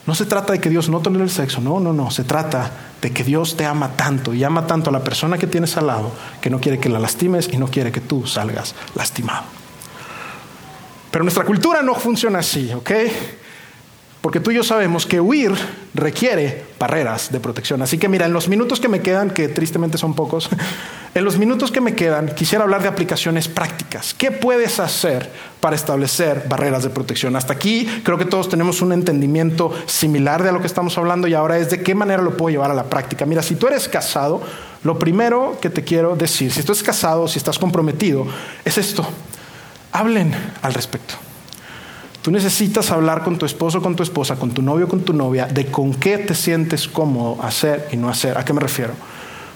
[0.06, 2.12] No se trata de que Dios no tolere el sexo, no, no, no.
[2.12, 5.47] Se trata de que Dios te ama tanto y ama tanto a la persona que
[5.47, 8.75] tienes al lado que no quiere que la lastimes y no quiere que tú salgas
[8.93, 9.43] lastimado.
[11.10, 12.91] Pero nuestra cultura no funciona así, ¿ok?
[14.26, 15.52] Porque tú y yo sabemos que huir
[15.94, 17.84] requiere barreras de protección.
[17.84, 20.50] Así que mira, en los minutos que me quedan, que tristemente son pocos,
[21.14, 24.16] en los minutos que me quedan quisiera hablar de aplicaciones prácticas.
[24.16, 25.30] ¿Qué puedes hacer
[25.62, 27.36] para establecer barreras de protección?
[27.36, 31.28] Hasta aquí creo que todos tenemos un entendimiento similar de a lo que estamos hablando
[31.28, 33.28] y ahora es de qué manera lo puedo llevar a la práctica.
[33.28, 34.42] Mira, si tú eres casado,
[34.84, 38.26] lo primero que te quiero decir, si tú eres casado, si estás comprometido,
[38.66, 39.06] es esto.
[39.92, 40.34] Hablen
[40.64, 41.14] al respecto.
[42.26, 45.46] Tú necesitas hablar con tu esposo, con tu esposa, con tu novio, con tu novia,
[45.46, 48.36] de con qué te sientes cómodo hacer y no hacer.
[48.36, 48.94] ¿A qué me refiero?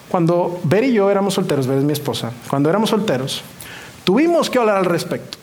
[0.08, 3.42] Cuando Ver y yo éramos solteros, Ver es mi esposa, cuando éramos solteros,
[4.04, 5.40] tuvimos que hablar al respecto.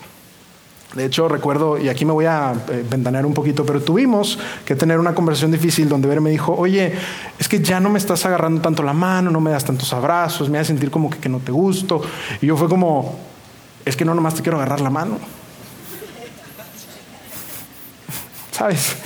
[0.95, 4.77] De hecho, recuerdo, y aquí me voy a eh, ventanear un poquito, pero tuvimos que
[4.77, 6.93] tener una conversación difícil donde Ver me dijo, oye,
[7.41, 10.49] es que ya no me estás agarrando tanto la mano, no me das tantos abrazos,
[10.49, 12.01] me hace sentir como que, que no te gusto.
[12.41, 13.19] Y yo fue como,
[13.85, 15.19] es que no nomás te quiero agarrar la mano.
[18.57, 18.97] ¿Sabes?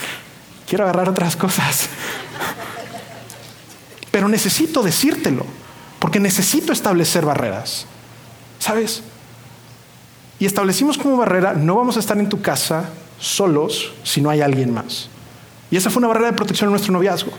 [0.68, 1.88] Quiero agarrar otras cosas.
[4.12, 5.44] Pero necesito decírtelo,
[5.98, 7.86] porque necesito establecer barreras.
[8.60, 9.02] ¿Sabes?
[10.38, 14.40] Y establecimos como barrera, no vamos a estar en tu casa solos si no hay
[14.40, 15.08] alguien más.
[15.70, 17.32] Y esa fue una barrera de protección en nuestro noviazgo.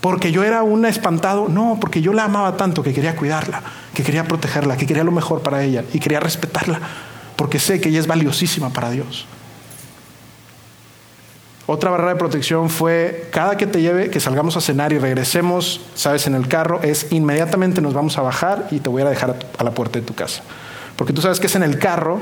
[0.00, 3.62] Porque yo era una espantado, no, porque yo la amaba tanto que quería cuidarla,
[3.94, 6.80] que quería protegerla, que quería lo mejor para ella y quería respetarla,
[7.36, 9.26] porque sé que ella es valiosísima para Dios.
[11.72, 15.80] Otra barrera de protección fue cada que te lleve, que salgamos a cenar y regresemos,
[15.94, 19.36] sabes, en el carro, es inmediatamente nos vamos a bajar y te voy a dejar
[19.56, 20.42] a, la puerta de tu casa.
[20.96, 22.18] Porque tú sabes que es en el carro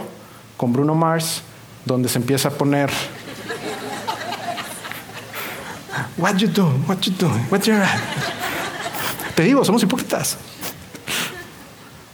[0.58, 1.40] con Bruno Mars
[1.86, 2.90] donde se empieza a poner
[6.18, 6.84] What you doing?
[6.86, 7.46] What you doing?
[7.50, 7.74] What you
[9.34, 10.36] Te digo, somos hipócritas.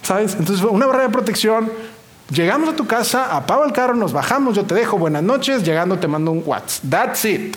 [0.03, 0.37] ¿Sabes?
[0.38, 1.73] Entonces, una barrera de protección
[2.35, 5.99] Llegamos a tu casa, apago el carro, nos bajamos, yo te dejo buenas noches, llegando
[6.01, 6.90] te mando un WhatsApp.
[6.90, 7.57] That's it.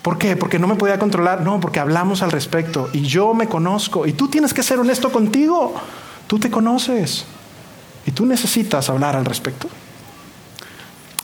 [0.00, 0.34] ¿Por qué?
[0.34, 1.42] Porque no me podía controlar.
[1.42, 5.12] No, porque hablamos al respecto y yo me conozco y tú tienes que ser honesto
[5.12, 5.74] contigo.
[6.26, 7.26] Tú te conoces
[8.06, 9.68] y tú necesitas hablar al respecto.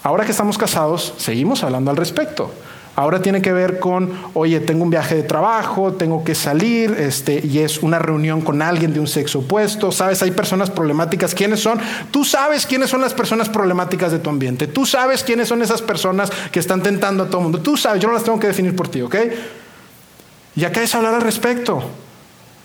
[0.02, 2.52] Ahora que estamos casados, seguimos hablando al respecto.
[2.96, 7.44] Ahora tiene que ver con, oye, tengo un viaje de trabajo, tengo que salir, este,
[7.44, 9.90] y es una reunión con alguien de un sexo opuesto.
[9.90, 11.34] Sabes, hay personas problemáticas.
[11.34, 11.80] ¿Quiénes son?
[12.12, 14.68] Tú sabes quiénes son las personas problemáticas de tu ambiente.
[14.68, 17.60] Tú sabes quiénes son esas personas que están tentando a todo el mundo.
[17.60, 19.16] Tú sabes, yo no las tengo que definir por ti, ¿ok?
[20.54, 21.82] Y acá es hablar al respecto.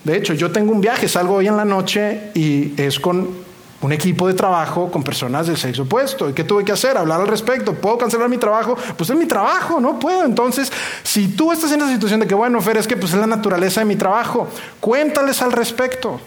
[0.04, 3.49] De hecho, yo tengo un viaje, salgo hoy en la noche y es con
[3.82, 6.28] un equipo de trabajo con personas del sexo opuesto.
[6.28, 6.96] ¿Y qué tuve que hacer?
[6.96, 7.72] Hablar al respecto.
[7.72, 8.76] ¿Puedo cancelar mi trabajo?
[8.96, 10.24] Pues es mi trabajo, no puedo.
[10.24, 10.70] Entonces,
[11.02, 13.26] si tú estás en esa situación de que, bueno, Fer, es que pues es la
[13.26, 14.48] naturaleza de mi trabajo,
[14.80, 16.20] cuéntales al respecto.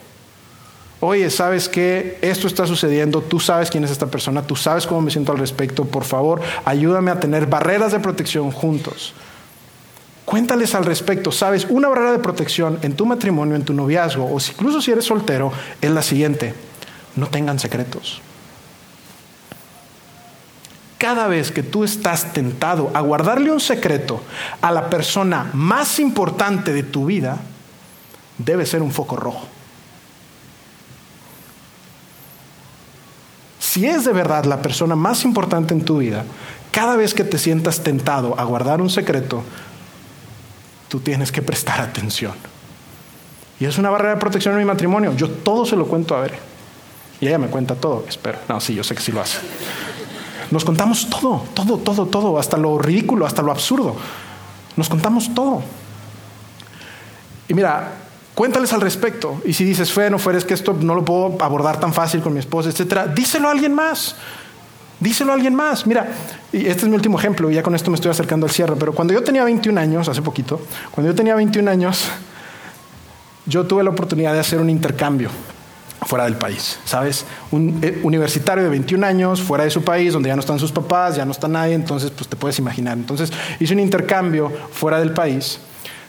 [0.99, 2.17] Oye, ¿sabes qué?
[2.21, 5.37] Esto está sucediendo, tú sabes quién es esta persona, tú sabes cómo me siento al
[5.37, 9.13] respecto, por favor, ayúdame a tener barreras de protección juntos.
[10.23, 14.37] Cuéntales al respecto, sabes, una barrera de protección en tu matrimonio, en tu noviazgo, o
[14.39, 16.53] incluso si eres soltero, es la siguiente
[17.15, 18.21] no tengan secretos.
[20.97, 24.23] Cada vez que tú estás tentado a guardarle un secreto
[24.61, 27.39] a la persona más importante de tu vida,
[28.37, 29.47] debe ser un foco rojo.
[33.59, 36.23] Si es de verdad la persona más importante en tu vida,
[36.71, 39.43] cada vez que te sientas tentado a guardar un secreto,
[40.87, 42.33] tú tienes que prestar atención.
[43.59, 45.15] Y es una barrera de protección en mi matrimonio.
[45.15, 46.52] Yo todo se lo cuento a ver.
[47.23, 48.37] Y ella me cuenta todo, espero.
[48.49, 49.37] No, sí, yo sé que sí lo hace.
[50.51, 53.95] Nos contamos todo, todo, todo, todo, hasta lo ridículo, hasta lo absurdo.
[54.75, 55.61] Nos contamos todo.
[57.47, 57.93] Y mira,
[58.35, 59.41] cuéntales al respecto.
[59.45, 62.19] Y si dices, fue, no fuera, es que esto no lo puedo abordar tan fácil
[62.19, 64.17] con mi esposa, etcétera, díselo a alguien más.
[64.99, 65.87] Díselo a alguien más.
[65.87, 66.09] Mira,
[66.51, 68.75] y este es mi último ejemplo, y ya con esto me estoy acercando al cierre,
[68.77, 70.59] pero cuando yo tenía 21 años, hace poquito,
[70.91, 72.03] cuando yo tenía 21 años,
[73.45, 75.29] yo tuve la oportunidad de hacer un intercambio
[76.05, 77.25] fuera del país, ¿sabes?
[77.51, 80.71] Un eh, universitario de 21 años fuera de su país, donde ya no están sus
[80.71, 82.97] papás, ya no está nadie, entonces pues te puedes imaginar.
[82.97, 85.59] Entonces hice un intercambio fuera del país,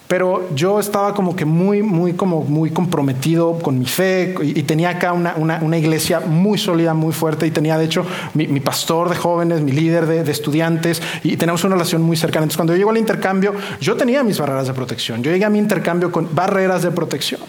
[0.06, 4.90] pero yo estaba como que muy, muy, como muy comprometido con mi fe y, tenía
[4.90, 8.04] acá una, una, iglesia muy sólida, muy fuerte y tenía de hecho
[8.34, 12.44] mi, pastor de jóvenes, mi líder de, de, estudiantes y tenemos una relación muy cercana.
[12.44, 15.50] Entonces cuando yo llego al intercambio, yo tenía mis barreras de protección, yo llegué a
[15.50, 17.40] mi intercambio con barreras de protección,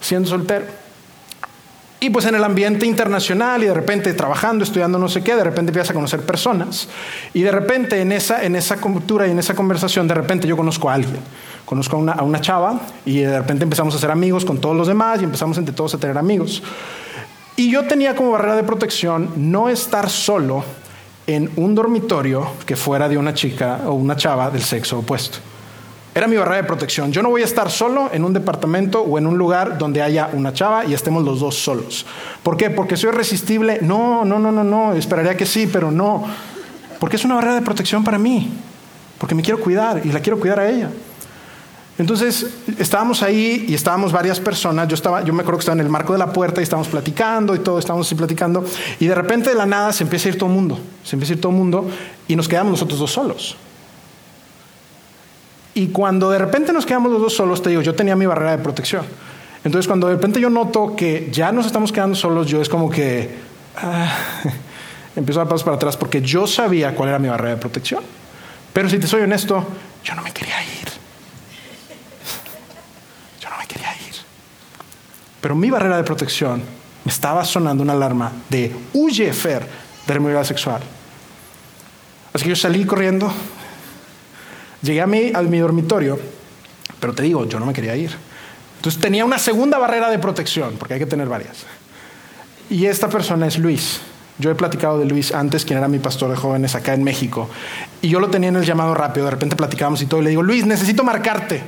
[0.00, 0.87] siendo soltero.
[2.00, 5.42] Y pues en el ambiente internacional y de repente trabajando, estudiando no sé qué, de
[5.42, 6.88] repente empiezas a conocer personas.
[7.34, 10.56] Y de repente en esa, en esa cultura y en esa conversación, de repente yo
[10.56, 11.18] conozco a alguien.
[11.64, 14.76] Conozco a una, a una chava y de repente empezamos a ser amigos con todos
[14.76, 16.62] los demás y empezamos entre todos a tener amigos.
[17.56, 20.62] Y yo tenía como barrera de protección no estar solo
[21.26, 25.38] en un dormitorio que fuera de una chica o una chava del sexo opuesto.
[26.18, 27.12] Era mi barrera de protección.
[27.12, 30.30] Yo no voy a estar solo en un departamento o en un lugar donde haya
[30.32, 32.04] una chava y estemos los dos solos.
[32.42, 32.70] ¿Por qué?
[32.70, 33.78] Porque soy irresistible.
[33.82, 34.94] No, no, no, no, no.
[34.94, 36.24] Esperaría que sí, pero no.
[36.98, 38.50] Porque es una barrera de protección para mí.
[39.16, 40.90] Porque me quiero cuidar y la quiero cuidar a ella.
[41.98, 42.48] Entonces
[42.80, 44.88] estábamos ahí y estábamos varias personas.
[44.88, 46.88] Yo estaba, yo me acuerdo que estaba en el marco de la puerta y estábamos
[46.88, 48.64] platicando y todo, estábamos así platicando.
[48.98, 50.80] Y de repente de la nada se empieza a ir todo el mundo.
[51.04, 51.88] Se empieza a ir todo el mundo
[52.26, 53.56] y nos quedamos nosotros dos solos.
[55.78, 58.56] Y cuando de repente nos quedamos los dos solos, te digo, yo tenía mi barrera
[58.56, 59.06] de protección.
[59.62, 62.90] Entonces, cuando de repente yo noto que ya nos estamos quedando solos, yo es como
[62.90, 63.36] que
[63.76, 64.12] ah,
[65.14, 68.02] empiezo a dar pasos para atrás porque yo sabía cuál era mi barrera de protección.
[68.72, 69.64] Pero si te soy honesto,
[70.02, 70.88] yo no me quería ir.
[73.40, 74.16] Yo no me quería ir.
[75.40, 76.60] Pero mi barrera de protección
[77.04, 79.64] me estaba sonando una alarma de huye, Fer,
[80.08, 80.82] de la sexual.
[82.34, 83.32] Así que yo salí corriendo,
[84.82, 86.18] Llegué a mi, a mi dormitorio,
[87.00, 88.10] pero te digo, yo no me quería ir.
[88.76, 91.64] Entonces tenía una segunda barrera de protección, porque hay que tener varias.
[92.70, 94.00] Y esta persona es Luis.
[94.38, 97.48] Yo he platicado de Luis antes, quien era mi pastor de jóvenes acá en México.
[98.02, 99.24] Y yo lo tenía en el llamado rápido.
[99.24, 100.20] De repente platicábamos y todo.
[100.20, 101.60] Y le digo, Luis, necesito marcarte.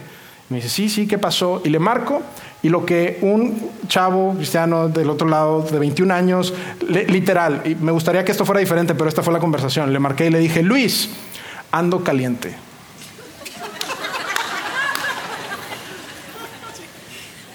[0.51, 1.63] me dice, sí, sí, ¿qué pasó?
[1.65, 2.23] Y le marco.
[2.63, 6.55] Y lo que un chavo cristiano del otro lado, de 21 años,
[6.87, 9.93] literal, y me gustaría que esto fuera diferente, pero esta fue la conversación.
[9.93, 11.11] Le marqué y le dije, Luis,
[11.73, 12.70] ando caliente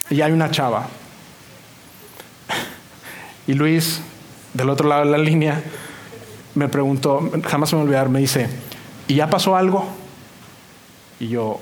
[0.09, 0.87] y hay una chava.
[3.47, 4.01] Y Luis,
[4.53, 5.63] del otro lado de la línea,
[6.55, 8.49] me preguntó, jamás me olvidar, me dice,
[9.07, 9.87] ¿y ya pasó algo?
[11.19, 11.59] Y yo,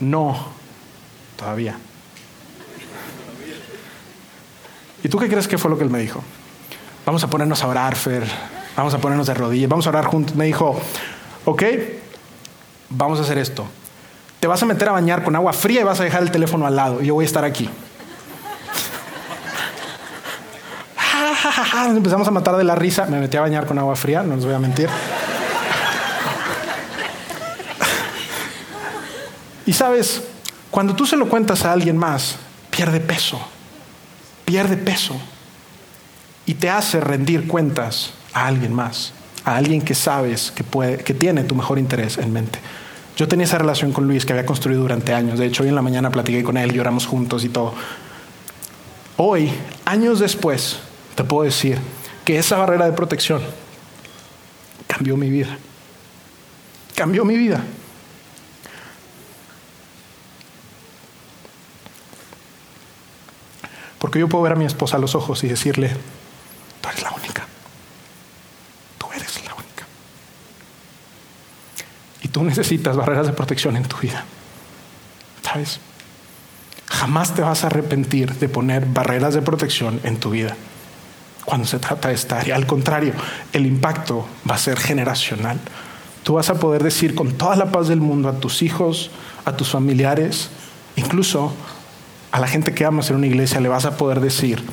[0.00, 0.36] no,
[1.36, 1.76] todavía.
[5.02, 6.22] ¿Y tú qué crees que fue lo que él me dijo?
[7.04, 8.24] Vamos a ponernos a orar, Fer.
[8.76, 9.68] Vamos a ponernos de rodillas.
[9.68, 10.34] Vamos a orar juntos.
[10.34, 10.80] Me dijo,
[11.44, 11.62] ok,
[12.88, 13.66] vamos a hacer esto.
[14.44, 16.66] Te vas a meter a bañar con agua fría y vas a dejar el teléfono
[16.66, 17.00] al lado.
[17.00, 17.64] Y yo voy a estar aquí.
[21.88, 23.06] Nos empezamos a matar de la risa.
[23.06, 24.90] Me metí a bañar con agua fría, no les voy a mentir.
[29.64, 30.22] Y sabes,
[30.70, 32.36] cuando tú se lo cuentas a alguien más,
[32.68, 33.40] pierde peso
[34.44, 35.16] pierde peso
[36.44, 39.14] y te hace rendir cuentas a alguien más,
[39.46, 40.64] a alguien que sabes que,
[41.02, 42.58] que tiene tu mejor interés en mente.
[43.16, 45.38] Yo tenía esa relación con Luis que había construido durante años.
[45.38, 47.74] De hecho, hoy en la mañana platiqué con él, lloramos juntos y todo.
[49.16, 49.52] Hoy,
[49.84, 50.80] años después,
[51.14, 51.78] te puedo decir
[52.24, 53.40] que esa barrera de protección
[54.88, 55.56] cambió mi vida.
[56.96, 57.62] Cambió mi vida.
[64.04, 65.90] Porque yo puedo ver a mi esposa a los ojos y decirle,
[66.80, 67.46] tú eres la única.
[68.98, 69.86] Tú eres la única.
[72.20, 74.24] Y tú necesitas barreras de protección en tu vida.
[75.40, 75.78] ¿Sabes?
[76.86, 80.56] Jamás te vas a arrepentir de poner barreras de protección en tu vida
[81.44, 82.48] cuando se trata de estar.
[82.48, 83.12] Y al contrario,
[83.52, 85.60] el impacto va a ser generacional.
[86.24, 89.12] Tú vas a poder decir con toda la paz del mundo a tus hijos,
[89.44, 90.50] a tus familiares,
[90.96, 91.52] incluso
[92.32, 94.64] a la gente que amas en una iglesia le vas a poder decir,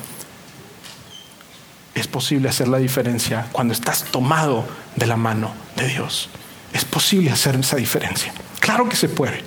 [1.94, 4.64] es posible hacer la diferencia cuando estás tomado
[4.96, 6.28] de la mano de Dios.
[6.72, 8.32] Es posible hacer esa diferencia.
[8.60, 9.42] Claro que se puede.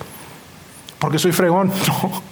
[0.98, 2.22] Porque soy fregón, no.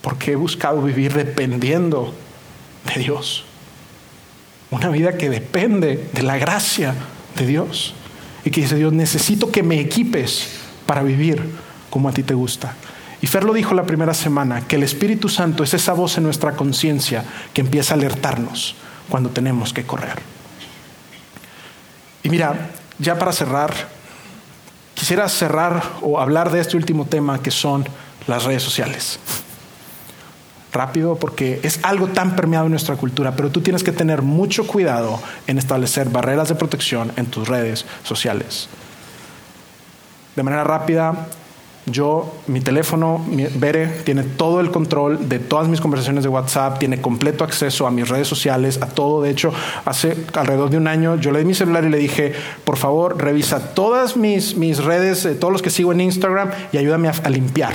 [0.00, 2.14] Porque he buscado vivir dependiendo
[2.92, 3.44] de Dios.
[4.70, 6.94] Una vida que depende de la gracia
[7.36, 7.94] de Dios.
[8.44, 10.48] Y que dice Dios, necesito que me equipes
[10.86, 11.42] para vivir
[11.90, 12.74] como a ti te gusta.
[13.20, 16.24] Y Fer lo dijo la primera semana, que el Espíritu Santo es esa voz en
[16.24, 18.74] nuestra conciencia que empieza a alertarnos
[19.08, 20.20] cuando tenemos que correr.
[22.24, 22.70] Y mira,
[23.02, 23.74] ya para cerrar,
[24.94, 27.84] quisiera cerrar o hablar de este último tema que son
[28.28, 29.18] las redes sociales.
[30.72, 34.66] Rápido, porque es algo tan permeado en nuestra cultura, pero tú tienes que tener mucho
[34.66, 38.68] cuidado en establecer barreras de protección en tus redes sociales.
[40.36, 41.26] De manera rápida,
[41.86, 46.78] yo, mi teléfono, mi, Bere, tiene todo el control de todas mis conversaciones de WhatsApp,
[46.78, 49.20] tiene completo acceso a mis redes sociales, a todo.
[49.20, 49.52] De hecho,
[49.84, 53.20] hace alrededor de un año yo le di mi celular y le dije, por favor,
[53.20, 57.30] revisa todas mis, mis redes, eh, todos los que sigo en Instagram y ayúdame a,
[57.30, 57.72] limpiar.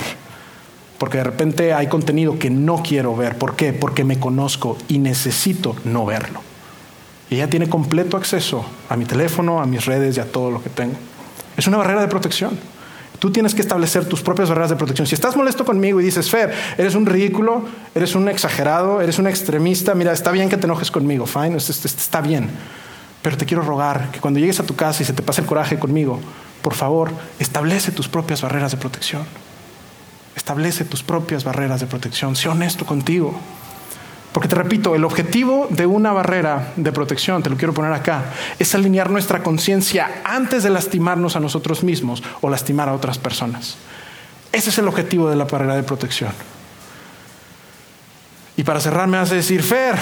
[0.96, 3.36] Porque de repente hay contenido que no quiero ver.
[3.36, 3.74] ¿Por qué?
[3.74, 6.40] Porque me conozco y necesito no verlo.
[7.28, 10.62] Y ella tiene completo acceso a mi teléfono, a mis redes y a todo lo
[10.62, 10.94] que tengo.
[11.58, 12.58] Es una barrera de protección.
[13.18, 15.06] Tú tienes que establecer tus propias barreras de protección.
[15.06, 17.64] Si estás molesto conmigo y dices, Fer, eres un ridículo,
[17.94, 22.20] eres un exagerado, eres un extremista, mira, está bien que te enojes conmigo, fine, está
[22.20, 22.48] bien.
[23.22, 25.46] Pero te quiero rogar que cuando llegues a tu casa y se te pase el
[25.48, 26.20] coraje conmigo,
[26.62, 27.10] por favor,
[27.40, 29.22] establece tus propias barreras de protección.
[30.36, 32.36] Establece tus propias barreras de protección.
[32.36, 33.38] Sé honesto contigo.
[34.32, 38.24] Porque te repito, el objetivo de una barrera de protección, te lo quiero poner acá,
[38.58, 43.76] es alinear nuestra conciencia antes de lastimarnos a nosotros mismos o lastimar a otras personas.
[44.52, 46.32] Ese es el objetivo de la barrera de protección.
[48.56, 49.96] Y para cerrar me a decir, Fer,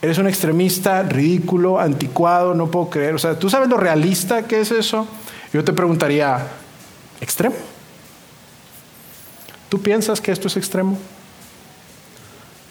[0.00, 3.14] eres un extremista, ridículo, anticuado, no puedo creer.
[3.14, 5.06] O sea, ¿tú sabes lo realista que es eso?
[5.52, 6.46] Yo te preguntaría,
[7.20, 7.54] ¿extremo?
[9.68, 10.98] ¿Tú piensas que esto es extremo?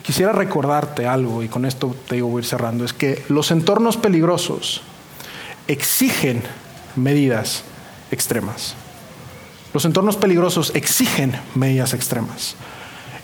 [0.03, 3.51] Quisiera recordarte algo, y con esto te digo, voy a ir cerrando, es que los
[3.51, 4.81] entornos peligrosos
[5.67, 6.43] exigen
[6.97, 7.63] medidas
[8.11, 8.75] extremas.
[9.73, 12.55] Los entornos peligrosos exigen medidas extremas.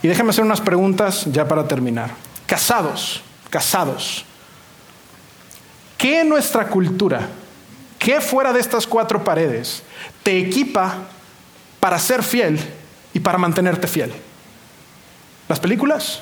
[0.01, 2.11] Y déjame hacer unas preguntas ya para terminar.
[2.47, 4.23] Casados, casados.
[5.97, 7.27] ¿Qué en nuestra cultura,
[7.99, 9.83] qué fuera de estas cuatro paredes,
[10.23, 10.95] te equipa
[11.81, 12.57] para ser fiel
[13.13, 14.13] y para mantenerte fiel?
[15.49, 16.21] ¿Las películas?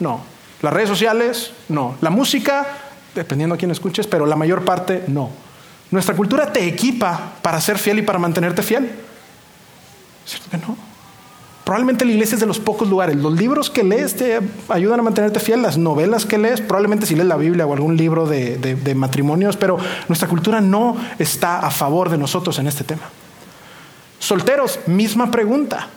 [0.00, 0.20] No.
[0.62, 1.96] Las redes sociales, no.
[2.00, 2.66] La música,
[3.14, 5.30] dependiendo a quién escuches, pero la mayor parte no.
[5.90, 8.90] Nuestra cultura te equipa para ser fiel y para mantenerte fiel.
[10.24, 10.76] ¿Cierto que no?
[11.64, 13.16] Probablemente la iglesia es de los pocos lugares.
[13.16, 17.14] Los libros que lees te ayudan a mantenerte fiel, las novelas que lees, probablemente si
[17.14, 19.78] lees la Biblia o algún libro de, de matrimonios, pero
[20.08, 23.02] nuestra cultura no está a favor de nosotros en este tema.
[24.18, 25.88] Solteros, misma pregunta.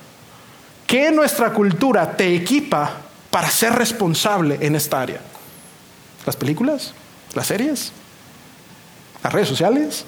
[0.85, 3.06] ¿Qué nuestra cultura te equipa
[3.37, 5.21] para ser responsable en esta área?
[6.25, 6.95] ¿Las películas?
[7.35, 7.91] ¿Las series?
[9.23, 10.05] ¿Las redes sociales?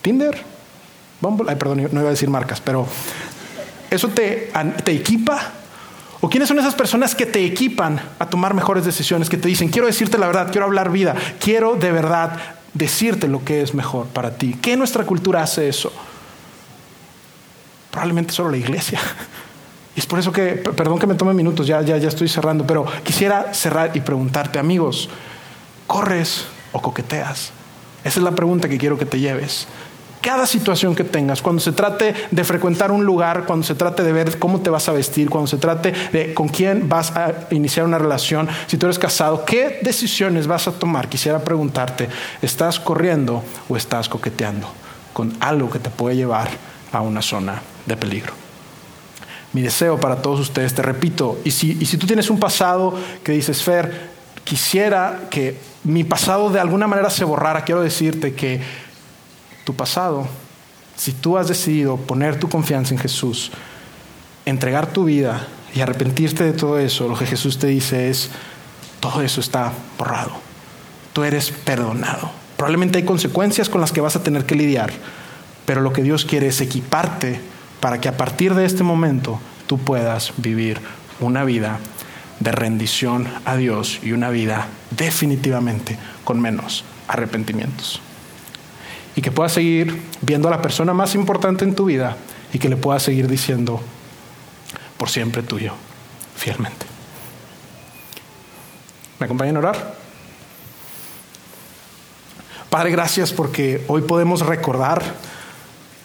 [0.00, 0.42] ¿Tinder?
[1.20, 1.50] Bumble?
[1.50, 2.86] Ay, perdón, no iba a decir marcas, pero
[3.90, 4.50] ¿eso te,
[4.82, 5.52] te equipa
[6.22, 9.68] ¿O quiénes son esas personas que te equipan a tomar mejores decisiones, que te dicen,
[9.68, 12.32] quiero decirte la verdad, quiero hablar vida, quiero de verdad
[12.72, 14.56] decirte lo que es mejor para ti?
[14.62, 15.92] ¿Qué nuestra cultura hace eso?
[17.90, 18.98] Probablemente solo la iglesia.
[19.98, 22.86] Es por eso que, perdón que me tome minutos, ya, ya, ya estoy cerrando, pero
[23.02, 25.08] quisiera cerrar y preguntarte, amigos,
[25.88, 27.50] ¿corres o coqueteas?
[28.04, 29.66] Esa es la pregunta que quiero que te lleves
[30.20, 34.12] cada situación que tengas, cuando se trate de frecuentar un lugar, cuando se trate de
[34.12, 37.86] ver cómo te vas a vestir, cuando se trate de con quién vas a iniciar
[37.86, 41.08] una relación, si tú eres casado, ¿qué decisiones vas a tomar?
[41.08, 42.08] Quisiera preguntarte,
[42.42, 44.68] ¿estás corriendo o estás coqueteando
[45.12, 46.48] con algo que te puede llevar
[46.92, 48.47] a una zona de peligro?
[49.58, 52.94] Mi deseo para todos ustedes, te repito, y si, y si tú tienes un pasado
[53.24, 54.08] que dices, Fer,
[54.44, 58.60] quisiera que mi pasado de alguna manera se borrara, quiero decirte que
[59.64, 60.28] tu pasado,
[60.96, 63.50] si tú has decidido poner tu confianza en Jesús,
[64.46, 68.30] entregar tu vida y arrepentirte de todo eso, lo que Jesús te dice es,
[69.00, 70.34] todo eso está borrado.
[71.12, 72.30] Tú eres perdonado.
[72.56, 74.92] Probablemente hay consecuencias con las que vas a tener que lidiar,
[75.66, 79.78] pero lo que Dios quiere es equiparte para que a partir de este momento tú
[79.78, 80.80] puedas vivir
[81.20, 81.78] una vida
[82.40, 88.00] de rendición a Dios y una vida definitivamente con menos arrepentimientos
[89.16, 92.16] y que puedas seguir viendo a la persona más importante en tu vida
[92.52, 93.80] y que le puedas seguir diciendo
[94.96, 95.72] por siempre tuyo,
[96.36, 96.86] fielmente.
[99.18, 99.94] ¿Me acompañan a orar?
[102.70, 105.02] Padre, gracias porque hoy podemos recordar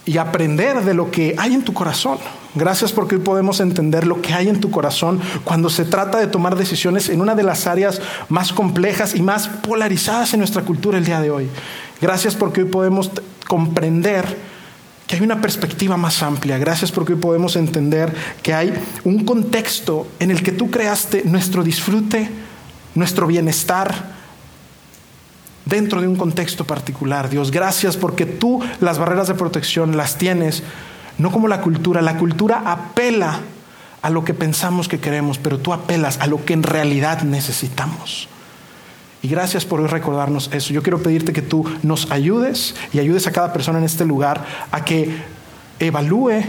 [0.05, 2.17] y aprender de lo que hay en tu corazón.
[2.55, 6.27] Gracias porque hoy podemos entender lo que hay en tu corazón cuando se trata de
[6.27, 10.97] tomar decisiones en una de las áreas más complejas y más polarizadas en nuestra cultura
[10.97, 11.49] el día de hoy.
[12.01, 13.11] Gracias porque hoy podemos
[13.47, 14.37] comprender
[15.07, 16.57] que hay una perspectiva más amplia.
[16.57, 18.73] Gracias porque hoy podemos entender que hay
[19.03, 22.29] un contexto en el que tú creaste nuestro disfrute,
[22.95, 24.13] nuestro bienestar,
[25.65, 27.29] dentro de un contexto particular.
[27.29, 30.63] Dios, gracias porque tú las barreras de protección las tienes,
[31.17, 32.01] no como la cultura.
[32.01, 33.39] La cultura apela
[34.01, 38.27] a lo que pensamos que queremos, pero tú apelas a lo que en realidad necesitamos.
[39.21, 40.73] Y gracias por recordarnos eso.
[40.73, 44.45] Yo quiero pedirte que tú nos ayudes y ayudes a cada persona en este lugar
[44.69, 45.15] a que
[45.79, 46.43] evalúe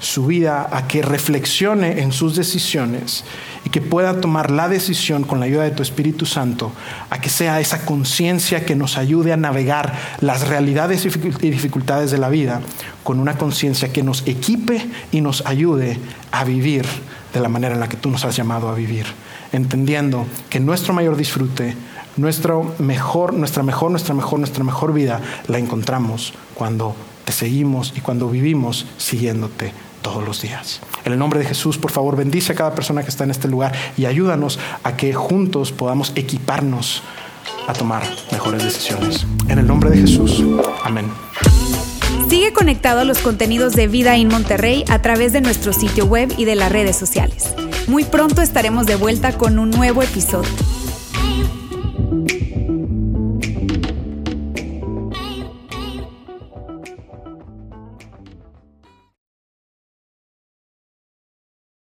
[0.00, 3.24] su vida, a que reflexione en sus decisiones
[3.64, 6.70] y que pueda tomar la decisión con la ayuda de tu Espíritu Santo,
[7.10, 12.18] a que sea esa conciencia que nos ayude a navegar las realidades y dificultades de
[12.18, 12.60] la vida
[13.02, 15.98] con una conciencia que nos equipe y nos ayude
[16.30, 16.86] a vivir
[17.32, 19.06] de la manera en la que tú nos has llamado a vivir,
[19.52, 21.74] entendiendo que nuestro mayor disfrute
[22.16, 26.94] nuestro mejor, nuestra mejor, nuestra mejor, nuestra mejor vida la encontramos cuando
[27.24, 29.72] te seguimos y cuando vivimos siguiéndote
[30.06, 30.80] todos los días.
[31.04, 33.48] En el nombre de Jesús, por favor, bendice a cada persona que está en este
[33.48, 37.02] lugar y ayúdanos a que juntos podamos equiparnos
[37.66, 39.26] a tomar mejores decisiones.
[39.48, 40.44] En el nombre de Jesús.
[40.84, 41.06] Amén.
[42.28, 46.32] Sigue conectado a los contenidos de Vida en Monterrey a través de nuestro sitio web
[46.36, 47.52] y de las redes sociales.
[47.88, 50.50] Muy pronto estaremos de vuelta con un nuevo episodio.